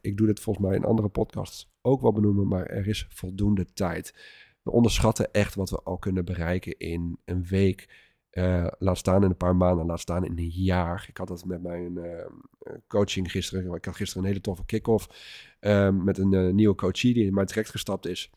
Ik 0.00 0.16
doe 0.16 0.26
dit 0.26 0.40
volgens 0.40 0.66
mij 0.66 0.76
in 0.76 0.84
andere 0.84 1.08
podcasts 1.08 1.70
ook 1.82 2.00
wel 2.00 2.12
benoemen, 2.12 2.48
maar 2.48 2.66
er 2.66 2.86
is 2.86 3.06
voldoende 3.08 3.72
tijd. 3.72 4.14
We 4.62 4.70
onderschatten 4.70 5.32
echt 5.32 5.54
wat 5.54 5.70
we 5.70 5.80
al 5.82 5.98
kunnen 5.98 6.24
bereiken 6.24 6.78
in 6.78 7.18
een 7.24 7.44
week. 7.44 8.06
Uh, 8.32 8.66
laat 8.78 8.98
staan 8.98 9.22
in 9.22 9.30
een 9.30 9.36
paar 9.36 9.56
maanden, 9.56 9.86
laat 9.86 10.00
staan 10.00 10.24
in 10.24 10.38
een 10.38 10.48
jaar. 10.48 11.06
Ik 11.08 11.16
had 11.16 11.28
dat 11.28 11.44
met 11.44 11.62
mijn 11.62 11.96
uh, 11.96 12.26
coaching 12.86 13.30
gisteren. 13.30 13.74
Ik 13.74 13.84
had 13.84 13.96
gisteren 13.96 14.22
een 14.22 14.28
hele 14.28 14.40
toffe 14.40 14.64
kick-off 14.64 15.08
uh, 15.60 15.90
met 15.90 16.18
een 16.18 16.32
uh, 16.32 16.52
nieuwe 16.52 16.74
coachie 16.74 17.14
die 17.14 17.24
in 17.24 17.34
mijn 17.34 17.46
traject 17.46 17.70
gestapt 17.70 18.06
is. 18.06 18.30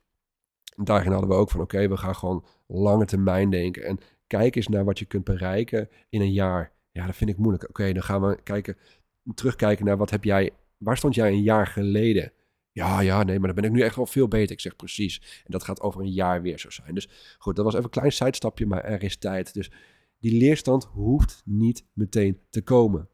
Daarin 0.76 1.12
hadden 1.12 1.30
we 1.30 1.36
ook 1.36 1.50
van 1.50 1.62
oké, 1.62 1.88
we 1.88 1.98
gaan 1.98 2.16
gewoon 2.16 2.46
lange 2.68 3.06
termijn 3.06 3.50
denken. 3.50 3.84
En 3.84 4.00
kijk 4.28 4.56
eens 4.56 4.68
naar 4.68 4.86
wat 4.86 5.00
je 5.00 5.06
kunt 5.06 5.24
bereiken 5.24 5.90
in 6.10 6.22
een 6.22 6.34
jaar. 6.34 6.72
Ja, 6.92 7.06
dat 7.06 7.16
vind 7.16 7.30
ik 7.30 7.38
moeilijk. 7.38 7.70
Oké, 7.70 7.94
dan 7.94 8.04
gaan 8.04 8.22
we 8.22 8.40
kijken, 8.44 8.78
terugkijken 9.34 9.86
naar 9.86 9.98
wat 9.98 10.10
heb 10.10 10.24
jij, 10.24 10.52
waar 10.82 10.98
stond 10.98 11.16
jij 11.16 11.32
een 11.32 11.44
jaar 11.44 11.68
geleden? 11.68 12.32
Ja, 12.72 13.00
ja, 13.00 13.24
nee, 13.24 13.40
maar 13.40 13.54
dan 13.54 13.62
ben 13.62 13.72
ik 13.72 13.78
nu 13.78 13.82
echt 13.82 13.96
wel 13.96 14.06
veel 14.06 14.28
beter. 14.28 14.52
Ik 14.52 14.60
zeg 14.60 14.76
precies. 14.76 15.42
En 15.46 15.52
dat 15.52 15.64
gaat 15.64 15.82
over 15.82 16.02
een 16.02 16.12
jaar 16.12 16.42
weer 16.42 16.60
zo 16.60 16.70
zijn. 16.70 16.94
Dus 16.94 17.10
goed, 17.38 17.56
dat 17.56 17.66
was 17.66 17.74
even 17.74 17.86
een 17.86 17.92
klein 17.92 18.12
sidestapje, 18.12 18.66
maar 18.66 18.84
er 18.84 19.04
is 19.04 19.18
tijd. 19.18 19.54
Dus 19.54 19.72
die 20.20 20.38
leerstand 20.38 20.84
hoeft 20.84 21.42
niet 21.46 21.86
meteen 21.94 22.40
te 22.50 22.62
komen. 22.62 23.10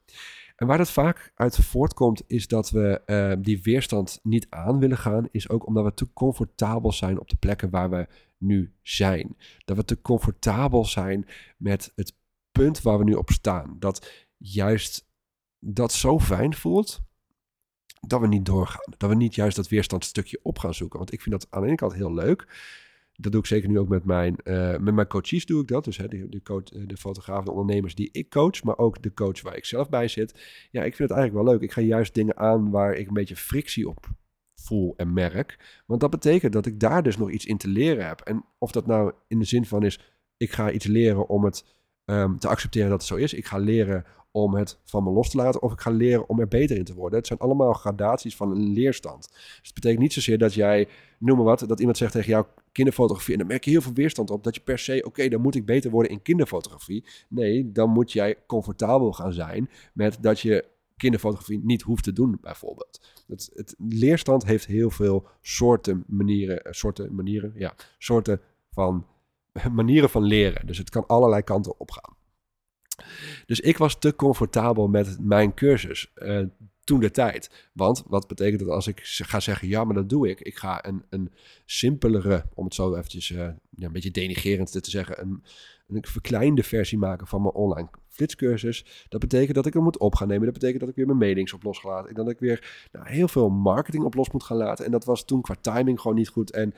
En 0.55 0.67
waar 0.67 0.77
dat 0.77 0.91
vaak 0.91 1.31
uit 1.35 1.55
voortkomt, 1.55 2.23
is 2.27 2.47
dat 2.47 2.69
we 2.69 3.01
uh, 3.05 3.33
die 3.43 3.61
weerstand 3.61 4.19
niet 4.23 4.47
aan 4.49 4.79
willen 4.79 4.97
gaan, 4.97 5.27
is 5.31 5.49
ook 5.49 5.67
omdat 5.67 5.83
we 5.83 5.93
te 5.93 6.13
comfortabel 6.13 6.91
zijn 6.91 7.19
op 7.19 7.29
de 7.29 7.35
plekken 7.35 7.69
waar 7.69 7.89
we 7.89 8.07
nu 8.37 8.73
zijn. 8.81 9.37
Dat 9.65 9.77
we 9.77 9.85
te 9.85 10.01
comfortabel 10.01 10.85
zijn 10.85 11.27
met 11.57 11.91
het 11.95 12.15
punt 12.51 12.81
waar 12.81 12.97
we 12.97 13.03
nu 13.03 13.13
op 13.13 13.29
staan. 13.29 13.75
Dat 13.79 14.25
juist 14.37 15.07
dat 15.59 15.93
zo 15.93 16.19
fijn 16.19 16.53
voelt, 16.53 17.01
dat 17.99 18.21
we 18.21 18.27
niet 18.27 18.45
doorgaan. 18.45 18.93
Dat 18.97 19.09
we 19.09 19.15
niet 19.15 19.35
juist 19.35 19.55
dat 19.55 19.67
weerstandstukje 19.67 20.39
op 20.43 20.59
gaan 20.59 20.73
zoeken. 20.73 20.97
Want 20.97 21.13
ik 21.13 21.21
vind 21.21 21.35
dat 21.41 21.47
aan 21.49 21.61
de 21.61 21.67
ene 21.67 21.75
kant 21.75 21.93
heel 21.93 22.13
leuk. 22.13 22.47
Dat 23.13 23.31
doe 23.31 23.41
ik 23.41 23.47
zeker 23.47 23.69
nu 23.69 23.79
ook 23.79 23.87
met 23.87 24.03
mijn, 24.03 24.35
uh, 24.43 24.77
met 24.77 24.93
mijn 24.93 25.07
coaches 25.07 25.45
doe 25.45 25.61
ik 25.61 25.67
dat. 25.67 25.83
Dus 25.83 25.97
hè, 25.97 26.07
de, 26.07 26.29
de, 26.29 26.41
coach, 26.41 26.63
de 26.63 26.97
fotografen, 26.97 27.45
de 27.45 27.51
ondernemers 27.51 27.95
die 27.95 28.09
ik 28.11 28.29
coach, 28.29 28.63
maar 28.63 28.77
ook 28.77 29.01
de 29.01 29.13
coach 29.13 29.41
waar 29.41 29.55
ik 29.55 29.65
zelf 29.65 29.89
bij 29.89 30.07
zit. 30.07 30.31
Ja, 30.71 30.83
ik 30.83 30.95
vind 30.95 31.09
het 31.09 31.17
eigenlijk 31.17 31.33
wel 31.45 31.53
leuk. 31.53 31.63
Ik 31.63 31.71
ga 31.71 31.81
juist 31.81 32.13
dingen 32.13 32.37
aan 32.37 32.69
waar 32.69 32.93
ik 32.93 33.07
een 33.07 33.13
beetje 33.13 33.35
frictie 33.35 33.89
op 33.89 34.07
voel 34.55 34.93
en 34.97 35.13
merk. 35.13 35.81
Want 35.85 36.01
dat 36.01 36.09
betekent 36.09 36.53
dat 36.53 36.65
ik 36.65 36.79
daar 36.79 37.03
dus 37.03 37.17
nog 37.17 37.31
iets 37.31 37.45
in 37.45 37.57
te 37.57 37.67
leren 37.67 38.07
heb. 38.07 38.21
En 38.21 38.45
of 38.57 38.71
dat 38.71 38.85
nou 38.85 39.13
in 39.27 39.39
de 39.39 39.45
zin 39.45 39.65
van 39.65 39.83
is, 39.83 39.99
ik 40.37 40.51
ga 40.51 40.71
iets 40.71 40.85
leren 40.85 41.29
om 41.29 41.45
het 41.45 41.76
um, 42.09 42.39
te 42.39 42.47
accepteren 42.47 42.89
dat 42.89 42.99
het 42.99 43.07
zo 43.07 43.15
is. 43.15 43.33
Ik 43.33 43.45
ga 43.45 43.57
leren 43.57 44.05
om 44.31 44.55
het 44.55 44.79
van 44.83 45.03
me 45.03 45.09
los 45.09 45.29
te 45.29 45.37
laten 45.37 45.61
of 45.61 45.71
ik 45.71 45.81
ga 45.81 45.91
leren 45.91 46.29
om 46.29 46.39
er 46.39 46.47
beter 46.47 46.77
in 46.77 46.83
te 46.83 46.93
worden. 46.93 47.17
Het 47.17 47.27
zijn 47.27 47.39
allemaal 47.39 47.73
gradaties 47.73 48.35
van 48.35 48.51
een 48.51 48.73
leerstand. 48.73 49.27
Dus 49.31 49.59
het 49.63 49.73
betekent 49.73 50.01
niet 50.01 50.13
zozeer 50.13 50.37
dat 50.37 50.53
jij, 50.53 50.87
noem 51.19 51.35
maar 51.35 51.45
wat, 51.45 51.63
dat 51.67 51.79
iemand 51.79 51.97
zegt 51.97 52.11
tegen 52.11 52.29
jou 52.29 52.45
kinderfotografie 52.71 53.33
en 53.33 53.39
dan 53.39 53.47
merk 53.47 53.63
je 53.63 53.71
heel 53.71 53.81
veel 53.81 53.93
weerstand 53.93 54.29
op 54.29 54.43
dat 54.43 54.55
je 54.55 54.61
per 54.61 54.79
se, 54.79 55.03
oké, 55.05 55.27
dan 55.27 55.41
moet 55.41 55.55
ik 55.55 55.65
beter 55.65 55.91
worden 55.91 56.11
in 56.11 56.21
kinderfotografie. 56.21 57.05
Nee, 57.29 57.71
dan 57.71 57.89
moet 57.89 58.11
jij 58.11 58.35
comfortabel 58.47 59.13
gaan 59.13 59.33
zijn 59.33 59.69
met 59.93 60.17
dat 60.21 60.39
je 60.39 60.65
kinderfotografie 60.97 61.59
niet 61.63 61.81
hoeft 61.81 62.03
te 62.03 62.13
doen, 62.13 62.37
bijvoorbeeld. 62.41 63.01
Het, 63.27 63.51
het 63.53 63.75
leerstand 63.77 64.45
heeft 64.45 64.65
heel 64.65 64.89
veel 64.89 65.27
soorten 65.41 66.03
manieren, 66.07 66.63
eh, 66.63 66.71
soorten 66.71 67.15
manieren, 67.15 67.53
ja, 67.55 67.75
soorten 67.97 68.41
van 68.71 69.05
manieren 69.71 70.09
van 70.09 70.23
leren. 70.23 70.67
Dus 70.67 70.77
het 70.77 70.89
kan 70.89 71.07
allerlei 71.07 71.41
kanten 71.41 71.79
opgaan. 71.79 72.15
Dus 73.45 73.59
ik 73.59 73.77
was 73.77 73.99
te 73.99 74.15
comfortabel 74.15 74.87
met 74.87 75.17
mijn 75.19 75.53
cursus 75.53 76.11
uh, 76.15 76.41
toen 76.83 76.99
de 76.99 77.11
tijd. 77.11 77.69
Want 77.73 78.03
wat 78.07 78.27
betekent 78.27 78.59
dat 78.59 78.69
als 78.69 78.87
ik 78.87 78.99
ga 79.03 79.39
zeggen, 79.39 79.67
ja, 79.67 79.83
maar 79.83 79.95
dat 79.95 80.09
doe 80.09 80.29
ik. 80.29 80.41
Ik 80.41 80.57
ga 80.57 80.85
een, 80.85 81.03
een 81.09 81.33
simpelere, 81.65 82.45
om 82.53 82.65
het 82.65 82.73
zo 82.73 82.95
eventjes 82.95 83.27
ja, 83.27 83.57
een 83.75 83.91
beetje 83.91 84.11
denigerend 84.11 84.71
te 84.71 84.89
zeggen, 84.89 85.21
een, 85.21 85.43
een 85.87 86.05
verkleinde 86.05 86.63
versie 86.63 86.97
maken 86.97 87.27
van 87.27 87.41
mijn 87.41 87.53
online 87.53 87.89
flitscursus. 88.09 89.05
Dat 89.09 89.19
betekent 89.19 89.55
dat 89.55 89.65
ik 89.65 89.73
hem 89.73 89.83
moet 89.83 89.97
op 89.97 90.15
gaan 90.15 90.27
nemen. 90.27 90.43
Dat 90.43 90.53
betekent 90.53 90.79
dat 90.79 90.89
ik 90.89 90.95
weer 90.95 91.05
mijn 91.05 91.17
mailings 91.17 91.53
op 91.53 91.63
los 91.63 91.79
ga 91.79 91.89
laten. 91.89 92.13
Dat 92.13 92.29
ik 92.29 92.39
weer 92.39 92.87
nou, 92.91 93.09
heel 93.09 93.27
veel 93.27 93.49
marketing 93.49 94.03
op 94.03 94.13
los 94.13 94.31
moet 94.31 94.43
gaan 94.43 94.57
laten. 94.57 94.85
En 94.85 94.91
dat 94.91 95.05
was 95.05 95.25
toen 95.25 95.41
qua 95.41 95.55
timing 95.61 95.99
gewoon 96.01 96.17
niet 96.17 96.29
goed. 96.29 96.51
En 96.51 96.73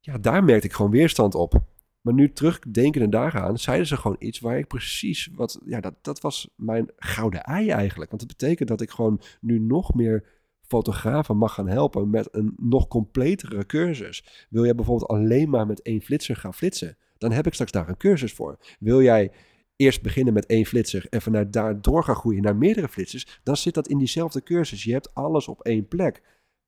ja, 0.00 0.18
daar 0.18 0.44
merkte 0.44 0.66
ik 0.66 0.72
gewoon 0.72 0.90
weerstand 0.90 1.34
op. 1.34 1.62
Maar 2.00 2.14
nu 2.14 2.32
terugdenkende 2.32 3.08
daaraan, 3.08 3.58
zeiden 3.58 3.86
ze 3.86 3.96
gewoon 3.96 4.16
iets 4.18 4.40
waar 4.40 4.58
ik 4.58 4.66
precies 4.66 5.30
wat. 5.34 5.60
Ja, 5.64 5.80
dat, 5.80 5.94
dat 6.02 6.20
was 6.20 6.50
mijn 6.56 6.90
gouden 6.96 7.42
ei 7.42 7.70
eigenlijk. 7.70 8.10
Want 8.10 8.22
het 8.22 8.38
betekent 8.38 8.68
dat 8.68 8.80
ik 8.80 8.90
gewoon 8.90 9.20
nu 9.40 9.58
nog 9.58 9.94
meer 9.94 10.24
fotografen 10.62 11.36
mag 11.36 11.54
gaan 11.54 11.68
helpen 11.68 12.10
met 12.10 12.28
een 12.32 12.54
nog 12.56 12.88
completere 12.88 13.66
cursus. 13.66 14.46
Wil 14.50 14.64
jij 14.64 14.74
bijvoorbeeld 14.74 15.10
alleen 15.10 15.50
maar 15.50 15.66
met 15.66 15.82
één 15.82 16.00
flitser 16.00 16.36
gaan 16.36 16.54
flitsen? 16.54 16.96
Dan 17.18 17.32
heb 17.32 17.46
ik 17.46 17.52
straks 17.52 17.72
daar 17.72 17.88
een 17.88 17.96
cursus 17.96 18.32
voor. 18.32 18.58
Wil 18.78 19.02
jij 19.02 19.32
eerst 19.76 20.02
beginnen 20.02 20.34
met 20.34 20.46
één 20.46 20.66
flitser 20.66 21.06
en 21.10 21.22
vanuit 21.22 21.52
daar 21.52 21.80
door 21.82 22.04
gaan 22.04 22.14
groeien 22.14 22.42
naar 22.42 22.56
meerdere 22.56 22.88
flitsers, 22.88 23.40
dan 23.42 23.56
zit 23.56 23.74
dat 23.74 23.88
in 23.88 23.98
diezelfde 23.98 24.42
cursus. 24.42 24.84
Je 24.84 24.92
hebt 24.92 25.14
alles 25.14 25.48
op 25.48 25.60
één 25.62 25.88
plek. 25.88 26.22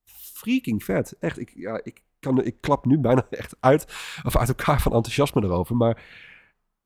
Freaking 0.05 0.85
vet. 0.85 1.17
Echt, 1.19 1.39
ik, 1.39 1.53
ja, 1.55 1.81
ik 1.83 2.03
kan, 2.23 2.45
ik 2.45 2.61
klap 2.61 2.85
nu 2.85 2.99
bijna 2.99 3.27
echt 3.31 3.57
uit, 3.61 3.83
of 4.25 4.37
uit 4.37 4.49
elkaar 4.49 4.81
van 4.81 4.93
enthousiasme 4.93 5.43
erover. 5.43 5.77
Maar 5.77 6.03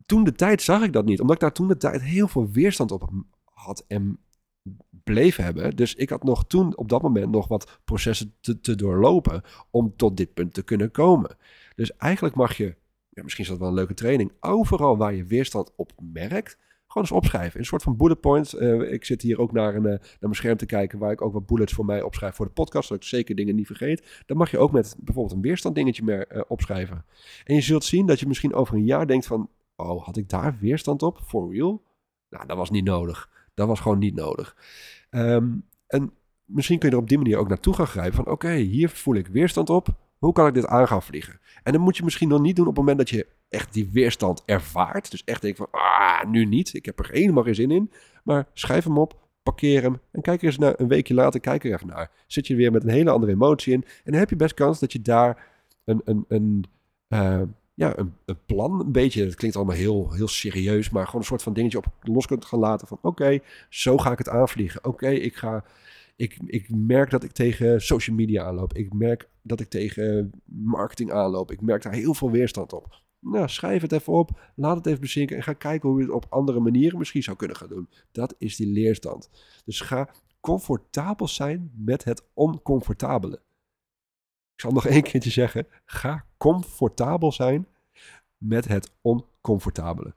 toen 0.07 0.25
de 0.25 0.33
tijd 0.33 0.63
zag 0.63 0.83
ik 0.83 0.93
dat 0.93 1.05
niet. 1.05 1.21
Omdat 1.21 1.35
ik 1.35 1.41
daar 1.41 1.53
toen 1.53 1.69
de 1.69 1.77
tijd 1.77 2.03
heel 2.03 2.29
veel 2.29 2.51
weerstand 2.51 2.93
op 2.93 3.11
had 3.45 3.85
en 3.89 4.19
bleef 5.05 5.37
hebben. 5.37 5.77
Dus 5.77 5.95
ik 5.95 6.11
had 6.11 6.25
nog 6.25 6.47
toen 6.47 6.77
op 6.77 6.89
dat 6.89 7.03
moment 7.03 7.31
nog 7.31 7.49
wat 7.49 7.81
processen 7.85 8.35
te, 8.41 8.61
te 8.61 8.75
doorlopen 8.75 9.43
om 9.71 9.97
tot 9.97 10.17
dit 10.17 10.35
punt 10.35 10.55
te 10.55 10.63
kunnen 10.63 10.91
komen. 10.91 11.37
Dus 11.75 11.97
eigenlijk 11.97 12.35
mag 12.35 12.57
je, 12.57 12.77
ja, 13.09 13.23
misschien 13.23 13.45
is 13.45 13.51
dat 13.51 13.59
wel 13.59 13.69
een 13.69 13.75
leuke 13.75 13.95
training, 13.95 14.33
overal 14.41 14.97
waar 14.97 15.15
je 15.15 15.25
weerstand 15.25 15.73
op 15.77 15.93
merkt, 16.01 16.59
eens 17.03 17.13
opschrijven. 17.13 17.61
Een 17.61 17.67
soort 17.67 17.83
van 17.83 17.97
bullet 17.97 18.21
points. 18.21 18.55
Uh, 18.55 18.93
ik 18.93 19.05
zit 19.05 19.23
hier 19.23 19.39
ook 19.39 19.53
naar, 19.53 19.75
een, 19.75 19.83
uh, 19.83 19.91
naar 19.91 20.17
mijn 20.21 20.35
scherm 20.35 20.57
te 20.57 20.67
kijken 20.67 20.99
waar 20.99 21.13
ik 21.13 21.23
ook 21.23 21.33
wat 21.33 21.47
bullets 21.47 21.73
voor 21.73 21.85
mij 21.85 22.03
opschrijf 22.03 22.35
voor 22.35 22.47
de 22.47 22.53
podcast, 22.53 22.89
zodat 22.89 23.03
ik 23.03 23.09
zeker 23.09 23.35
dingen 23.35 23.55
niet 23.55 23.67
vergeet. 23.67 24.23
Dan 24.27 24.37
mag 24.37 24.51
je 24.51 24.59
ook 24.59 24.73
met 24.73 24.97
bijvoorbeeld 24.99 25.35
een 25.35 25.43
weerstand 25.43 25.75
dingetje 25.75 26.05
meer 26.05 26.27
uh, 26.33 26.43
opschrijven. 26.49 27.05
En 27.45 27.55
je 27.55 27.61
zult 27.61 27.85
zien 27.85 28.07
dat 28.07 28.21
je 28.21 28.27
misschien 28.27 28.55
over 28.55 28.75
een 28.75 28.85
jaar 28.85 29.07
denkt 29.07 29.27
van, 29.27 29.49
oh, 29.77 30.05
had 30.05 30.17
ik 30.17 30.29
daar 30.29 30.57
weerstand 30.61 31.03
op? 31.03 31.21
For 31.27 31.53
real? 31.53 31.83
Nou, 32.31 32.47
dat 32.47 32.57
was 32.57 32.71
niet 32.71 32.85
nodig. 32.85 33.31
Dat 33.55 33.69
was 33.69 33.81
gewoon 33.81 33.99
niet 33.99 34.15
nodig. 34.15 34.57
Um, 35.11 35.65
en 35.87 36.13
misschien 36.45 36.79
kun 36.79 36.89
je 36.89 36.95
er 36.95 37.01
op 37.01 37.09
die 37.09 37.19
manier 37.19 37.37
ook 37.37 37.49
naartoe 37.49 37.75
gaan 37.75 37.87
grijpen 37.87 38.15
van, 38.15 38.27
oké, 38.27 38.55
hier 38.55 38.89
voel 38.89 39.15
ik 39.15 39.27
weerstand 39.27 39.71
op. 39.71 39.89
Hoe 40.19 40.33
kan 40.33 40.47
ik 40.47 40.55
dit 40.55 40.67
aan 40.67 40.89
gaan 40.89 41.03
vliegen? 41.03 41.41
En 41.63 41.73
dan 41.73 41.81
moet 41.81 41.97
je 41.97 42.05
misschien 42.05 42.29
nog 42.29 42.41
niet 42.41 42.57
doen 42.57 42.67
op 42.67 42.77
het 42.77 42.81
moment 42.85 42.99
dat 42.99 43.11
je 43.11 43.27
echt 43.49 43.73
die 43.73 43.89
weerstand 43.93 44.43
ervaart. 44.45 45.11
Dus 45.11 45.25
echt 45.25 45.43
denk 45.43 45.57
van, 45.57 45.69
ah, 45.71 46.25
nu 46.31 46.45
niet. 46.45 46.75
Ik 46.75 46.85
heb 46.85 46.99
er 46.99 47.11
helemaal 47.11 47.43
geen 47.43 47.55
zin 47.55 47.71
in. 47.71 47.91
Maar 48.25 48.47
schrijf 48.53 48.85
hem 48.85 48.99
op, 48.99 49.29
parkeer 49.43 49.83
hem 49.83 50.01
en 50.11 50.23
kijk 50.23 50.41
er 50.41 50.47
eens 50.47 50.59
naar 50.59 50.75
een 50.77 50.89
weekje 50.89 51.15
later, 51.15 51.41
kijk 51.41 51.65
er 51.65 51.73
even 51.73 51.87
naar. 51.87 52.11
Zit 52.27 52.47
je 52.47 52.55
weer 52.55 52.73
met 52.73 52.83
een 52.83 52.89
hele 52.89 53.11
andere 53.11 53.33
emotie 53.33 53.73
in. 53.73 53.83
En 53.83 54.11
dan 54.11 54.21
heb 54.21 54.31
je 54.31 54.37
best 54.37 54.55
kans 54.55 54.79
dat 54.79 54.93
je 54.93 55.03
daar 55.03 55.47
een, 55.85 56.01
een, 56.05 56.25
een, 56.29 56.65
uh, 57.09 57.43
ja, 57.75 57.99
een, 57.99 58.15
een, 58.25 58.39
plan, 58.47 58.81
een 58.81 58.93
beetje, 58.93 59.25
het 59.25 59.35
klinkt 59.35 59.57
allemaal 59.57 59.77
heel, 59.77 60.13
heel 60.13 60.29
serieus, 60.29 60.91
maar 60.91 61.07
gewoon 61.07 61.21
een 61.21 61.27
soort 61.27 61.43
van 61.43 61.53
dingetje 61.53 61.79
op 61.79 61.87
los 62.01 62.27
kunt 62.27 62.45
gaan 62.45 62.59
laten 62.59 62.89
van, 62.89 62.99
oké, 63.03 63.39
zo 63.69 63.99
ga 63.99 64.13
ik 64.13 64.19
het 64.19 64.29
aanvliegen. 64.29 64.85
Oké, 64.85 65.09
ik 65.09 65.37
ga 65.37 65.65
ik, 66.17 66.39
ik 66.47 66.71
merk 66.71 67.11
dat 67.11 67.25
ik 67.25 67.33
tegen 67.33 67.81
social 67.81 68.17
media 68.17 68.45
aanloop. 68.45 68.75
Ik 68.75 68.93
merk 68.93 69.29
dat 69.43 69.61
ik 69.61 69.69
tegen 69.69 70.31
marketing 70.45 71.13
aanloop. 71.13 71.51
Ik 71.51 71.61
merk 71.61 71.83
daar 71.83 71.93
heel 71.93 72.15
veel 72.15 72.31
weerstand 72.31 72.73
op. 72.73 73.05
Nou, 73.31 73.49
schrijf 73.49 73.83
het 73.83 73.93
even 73.93 74.13
op, 74.13 74.53
laat 74.55 74.77
het 74.77 74.87
even 74.87 75.01
bezinken 75.01 75.37
en 75.37 75.43
ga 75.43 75.53
kijken 75.53 75.89
hoe 75.89 75.99
je 75.99 76.05
het 76.05 76.15
op 76.15 76.27
andere 76.29 76.61
manieren 76.61 76.99
misschien 76.99 77.23
zou 77.23 77.37
kunnen 77.37 77.57
gaan 77.57 77.69
doen. 77.69 77.89
Dat 78.13 78.35
is 78.39 78.57
die 78.57 78.73
leerstand. 78.73 79.31
Dus 79.65 79.81
ga 79.81 80.11
comfortabel 80.41 81.29
zijn 81.29 81.73
met 81.75 82.05
het 82.05 82.25
oncomfortabele. 82.35 83.35
Ik 84.55 84.61
zal 84.61 84.73
nog 84.73 84.87
één 84.97 85.03
keertje 85.03 85.31
zeggen. 85.31 85.67
Ga 85.85 86.27
comfortabel 86.37 87.33
zijn 87.33 87.67
met 88.39 88.69
het 88.69 88.93
oncomfortabele. 89.01 90.15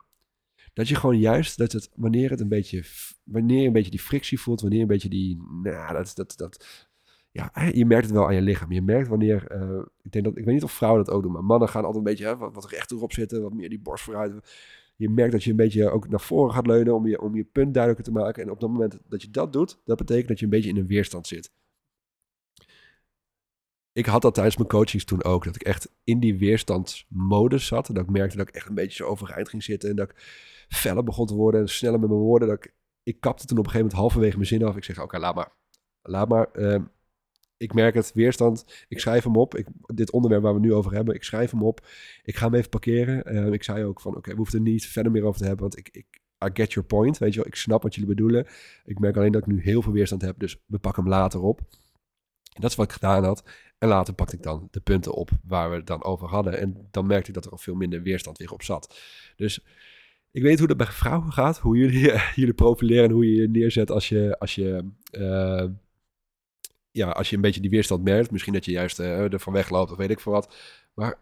Dat 0.73 0.87
je 0.87 0.95
gewoon 0.95 1.19
juist, 1.19 1.57
dat 1.57 1.71
het, 1.71 1.89
wanneer 1.95 2.29
het 2.29 2.39
een 2.39 2.47
beetje, 2.47 2.83
wanneer 3.23 3.61
je 3.61 3.67
een 3.67 3.73
beetje 3.73 3.91
die 3.91 3.99
frictie 3.99 4.39
voelt, 4.39 4.61
wanneer 4.61 4.81
een 4.81 4.87
beetje 4.87 5.09
die, 5.09 5.43
nou, 5.63 5.93
dat, 5.93 6.11
dat, 6.15 6.37
dat, 6.37 6.87
ja, 7.39 7.69
je 7.74 7.86
merkt 7.86 8.05
het 8.05 8.13
wel 8.13 8.25
aan 8.25 8.36
je 8.36 8.41
lichaam. 8.41 8.72
Je 8.72 8.81
merkt 8.81 9.08
wanneer, 9.08 9.51
uh, 9.51 9.81
ik 10.01 10.12
denk 10.12 10.25
dat, 10.25 10.38
ik 10.38 10.46
weet 10.46 10.53
niet 10.53 10.63
of 10.63 10.72
vrouwen 10.72 11.05
dat 11.05 11.13
ook 11.13 11.24
doen, 11.24 11.31
maar 11.31 11.43
mannen 11.43 11.69
gaan 11.69 11.86
altijd 11.86 12.05
een 12.05 12.10
beetje 12.10 12.25
hè, 12.25 12.38
wat, 12.38 12.53
wat 12.53 12.69
recht 12.69 12.91
erop 12.91 13.13
zitten, 13.13 13.41
wat 13.41 13.53
meer 13.53 13.69
die 13.69 13.79
borst 13.79 14.03
vooruit. 14.03 14.34
Je 14.96 15.10
merkt 15.10 15.31
dat 15.31 15.43
je 15.43 15.50
een 15.50 15.55
beetje 15.55 15.89
ook 15.89 16.10
naar 16.10 16.22
voren 16.22 16.53
gaat 16.53 16.67
leunen 16.67 16.96
om 16.96 17.08
je, 17.08 17.22
om 17.22 17.36
je 17.36 17.43
punt 17.43 17.74
duidelijker 17.74 18.13
te 18.13 18.19
maken. 18.19 18.43
En 18.43 18.51
op 18.51 18.62
het 18.62 18.69
moment 18.69 19.00
dat 19.08 19.22
je 19.22 19.29
dat 19.29 19.53
doet, 19.53 19.81
dat 19.86 19.98
betekent 19.98 20.27
dat 20.27 20.39
je 20.39 20.46
een 20.46 20.51
beetje 20.51 20.69
in 20.69 20.77
een 20.77 20.88
weerstand 20.88 21.27
zit. 21.27 21.51
Ik 23.91 24.05
had 24.05 24.22
dat 24.22 24.34
tijdens 24.34 24.58
mijn 24.58 24.69
coachings 24.69 25.05
toen 25.05 25.24
ook, 25.24 25.43
dat 25.43 25.55
ik 25.55 25.62
echt 25.62 25.91
in 26.03 26.19
die 26.19 26.38
weerstandsmodus 26.38 27.65
zat. 27.65 27.88
En 27.88 27.93
dat 27.93 28.03
ik 28.03 28.10
merkte 28.10 28.38
dat 28.38 28.48
ik 28.48 28.55
echt 28.55 28.67
een 28.67 28.75
beetje 28.75 29.03
zo 29.03 29.10
overeind 29.10 29.50
ging 29.50 29.63
zitten 29.63 29.89
en 29.89 29.96
dat 29.96 30.10
ik 30.10 30.15
feller 30.69 31.03
begon 31.03 31.25
te 31.25 31.36
worden 31.36 31.62
en 31.62 31.69
sneller 31.69 32.00
met 32.00 32.10
mijn 32.10 32.22
woorden. 32.22 32.48
Dat 32.48 32.58
ik, 32.58 32.74
ik 33.03 33.19
kapte 33.19 33.46
toen 33.46 33.58
op 33.58 33.65
een 33.65 33.72
gegeven 33.72 33.88
moment 33.88 34.01
halverwege 34.01 34.36
mijn 34.36 34.48
zin 34.48 34.63
af. 34.63 34.75
Ik 34.75 34.84
zeg, 34.84 35.01
oké, 35.01 35.17
laat 35.17 35.36
maar. 35.36 35.51
Laat 36.01 36.29
maar. 36.29 36.50
Uh, 36.53 36.79
ik 37.59 37.73
merk 37.73 37.93
het, 37.93 38.11
weerstand. 38.13 38.85
Ik 38.87 38.99
schrijf 38.99 39.23
hem 39.23 39.35
op. 39.35 39.55
Ik, 39.55 39.67
dit 39.85 40.11
onderwerp 40.11 40.43
waar 40.43 40.53
we 40.53 40.59
nu 40.59 40.73
over 40.73 40.93
hebben, 40.93 41.15
ik 41.15 41.23
schrijf 41.23 41.51
hem 41.51 41.63
op. 41.63 41.87
Ik 42.23 42.35
ga 42.35 42.45
hem 42.45 42.55
even 42.55 42.69
parkeren. 42.69 43.35
Uh, 43.35 43.53
ik 43.53 43.63
zei 43.63 43.83
ook 43.83 44.01
van, 44.01 44.15
oké, 44.15 44.29
we 44.29 44.37
hoeven 44.37 44.55
er 44.55 44.65
niet 44.65 44.85
verder 44.85 45.11
meer 45.11 45.23
over 45.23 45.39
te 45.39 45.47
hebben, 45.47 45.61
want 45.61 45.77
ik, 45.77 45.89
ik, 45.91 46.05
I 46.45 46.49
get 46.53 46.73
your 46.73 46.87
point, 46.87 47.17
weet 47.17 47.33
je 47.33 47.39
wel. 47.39 47.47
Ik 47.47 47.55
snap 47.55 47.83
wat 47.83 47.95
jullie 47.95 48.09
bedoelen. 48.09 48.47
Ik 48.85 48.99
merk 48.99 49.17
alleen 49.17 49.31
dat 49.31 49.41
ik 49.41 49.47
nu 49.47 49.61
heel 49.61 49.81
veel 49.81 49.91
weerstand 49.91 50.21
heb, 50.21 50.39
dus 50.39 50.63
we 50.65 50.79
pakken 50.79 51.03
hem 51.03 51.11
later 51.11 51.41
op. 51.41 51.59
En 52.53 52.61
dat 52.61 52.69
is 52.69 52.75
wat 52.75 52.85
ik 52.85 52.91
gedaan 52.91 53.23
had. 53.23 53.43
En 53.77 53.87
later 53.87 54.13
pakte 54.13 54.35
ik 54.35 54.43
dan 54.43 54.67
de 54.71 54.79
punten 54.79 55.13
op 55.13 55.29
waar 55.43 55.69
we 55.69 55.75
het 55.75 55.87
dan 55.87 56.03
over 56.03 56.27
hadden. 56.27 56.59
En 56.59 56.87
dan 56.91 57.07
merkte 57.07 57.27
ik 57.27 57.33
dat 57.33 57.45
er 57.45 57.51
al 57.51 57.57
veel 57.57 57.75
minder 57.75 58.01
weerstand 58.01 58.37
weer 58.37 58.51
op 58.51 58.63
zat. 58.63 58.99
Dus 59.35 59.65
ik 60.31 60.41
weet 60.41 60.59
hoe 60.59 60.67
dat 60.67 60.77
bij 60.77 60.85
vrouwen 60.85 61.31
gaat. 61.31 61.59
Hoe 61.59 61.77
jullie 61.77 62.11
jullie 62.41 62.53
profileren 62.53 63.03
en 63.03 63.11
hoe 63.11 63.33
je 63.33 63.41
je 63.41 63.49
neerzet 63.49 63.91
als 63.91 64.09
je, 64.09 64.39
als 64.39 64.55
je, 64.55 64.91
uh, 65.11 65.65
ja, 66.91 67.10
als 67.10 67.29
je 67.29 67.36
een 67.36 67.41
beetje 67.41 67.62
die 67.62 67.69
weerstand 67.69 68.03
merkt. 68.03 68.31
Misschien 68.31 68.53
dat 68.53 68.65
je 68.65 68.72
juist 68.72 69.00
uh, 69.00 69.34
er 69.34 69.39
van 69.39 69.53
wegloopt 69.53 69.91
of 69.91 69.98
weet 69.98 70.10
ik 70.10 70.19
veel 70.19 70.31
wat. 70.31 70.55
Maar 70.93 71.19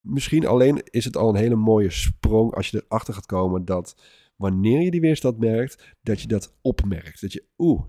misschien 0.00 0.46
alleen 0.46 0.82
is 0.84 1.04
het 1.04 1.16
al 1.16 1.28
een 1.28 1.40
hele 1.40 1.56
mooie 1.56 1.90
sprong 1.90 2.54
als 2.54 2.68
je 2.68 2.84
erachter 2.88 3.14
gaat 3.14 3.26
komen 3.26 3.64
dat 3.64 4.02
wanneer 4.36 4.80
je 4.80 4.90
die 4.90 5.00
weerstand 5.00 5.38
merkt, 5.38 5.96
dat 6.02 6.20
je 6.20 6.26
dat 6.26 6.54
opmerkt. 6.60 7.20
Dat 7.20 7.32
je, 7.32 7.44
oeh, 7.58 7.82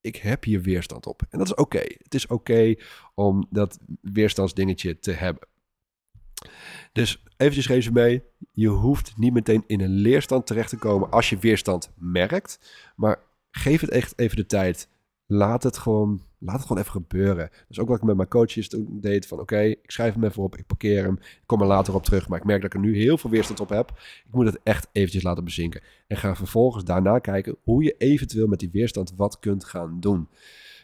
ik 0.00 0.16
heb 0.16 0.44
hier 0.44 0.60
weerstand 0.60 1.06
op. 1.06 1.22
En 1.30 1.38
dat 1.38 1.46
is 1.46 1.54
oké. 1.54 1.78
Het 1.78 2.14
is 2.14 2.26
oké 2.26 2.74
om 3.14 3.46
dat 3.50 3.78
weerstandsdingetje 4.00 4.98
te 4.98 5.12
hebben. 5.12 5.48
Dus 6.92 7.22
eventjes 7.36 7.68
resume. 7.68 8.24
Je 8.52 8.68
hoeft 8.68 9.16
niet 9.16 9.32
meteen 9.32 9.64
in 9.66 9.80
een 9.80 9.94
leerstand 9.94 10.46
terecht 10.46 10.68
te 10.68 10.76
komen 10.76 11.10
als 11.10 11.30
je 11.30 11.38
weerstand 11.38 11.92
merkt. 11.96 12.58
Maar 12.96 13.22
geef 13.50 13.80
het 13.80 13.90
echt 13.90 14.18
even 14.18 14.36
de 14.36 14.46
tijd. 14.46 14.88
Laat 15.34 15.62
het 15.62 15.78
gewoon, 15.78 16.22
laat 16.38 16.56
het 16.56 16.66
gewoon 16.66 16.82
even 16.82 16.92
gebeuren. 16.92 17.50
Is 17.68 17.78
ook 17.78 17.88
wat 17.88 17.96
ik 17.96 18.02
met 18.02 18.16
mijn 18.16 18.28
coaches 18.28 18.68
toen 18.68 18.98
deed. 19.00 19.26
Van 19.26 19.40
oké, 19.40 19.60
ik 19.60 19.90
schrijf 19.90 20.14
hem 20.14 20.24
even 20.24 20.42
op, 20.42 20.56
ik 20.56 20.66
parkeer 20.66 21.04
hem. 21.04 21.14
Ik 21.20 21.42
kom 21.46 21.60
er 21.60 21.66
later 21.66 21.94
op 21.94 22.04
terug. 22.04 22.28
Maar 22.28 22.38
ik 22.38 22.44
merk 22.44 22.62
dat 22.62 22.74
ik 22.74 22.80
er 22.80 22.86
nu 22.86 22.96
heel 22.96 23.18
veel 23.18 23.30
weerstand 23.30 23.60
op 23.60 23.68
heb. 23.68 23.90
Ik 24.26 24.32
moet 24.34 24.46
het 24.46 24.60
echt 24.62 24.88
eventjes 24.92 25.22
laten 25.22 25.44
bezinken. 25.44 25.82
En 26.06 26.16
ga 26.16 26.36
vervolgens 26.36 26.84
daarna 26.84 27.18
kijken 27.18 27.56
hoe 27.62 27.82
je 27.82 27.94
eventueel 27.98 28.46
met 28.46 28.58
die 28.58 28.70
weerstand 28.72 29.12
wat 29.16 29.38
kunt 29.38 29.64
gaan 29.64 30.00
doen. 30.00 30.28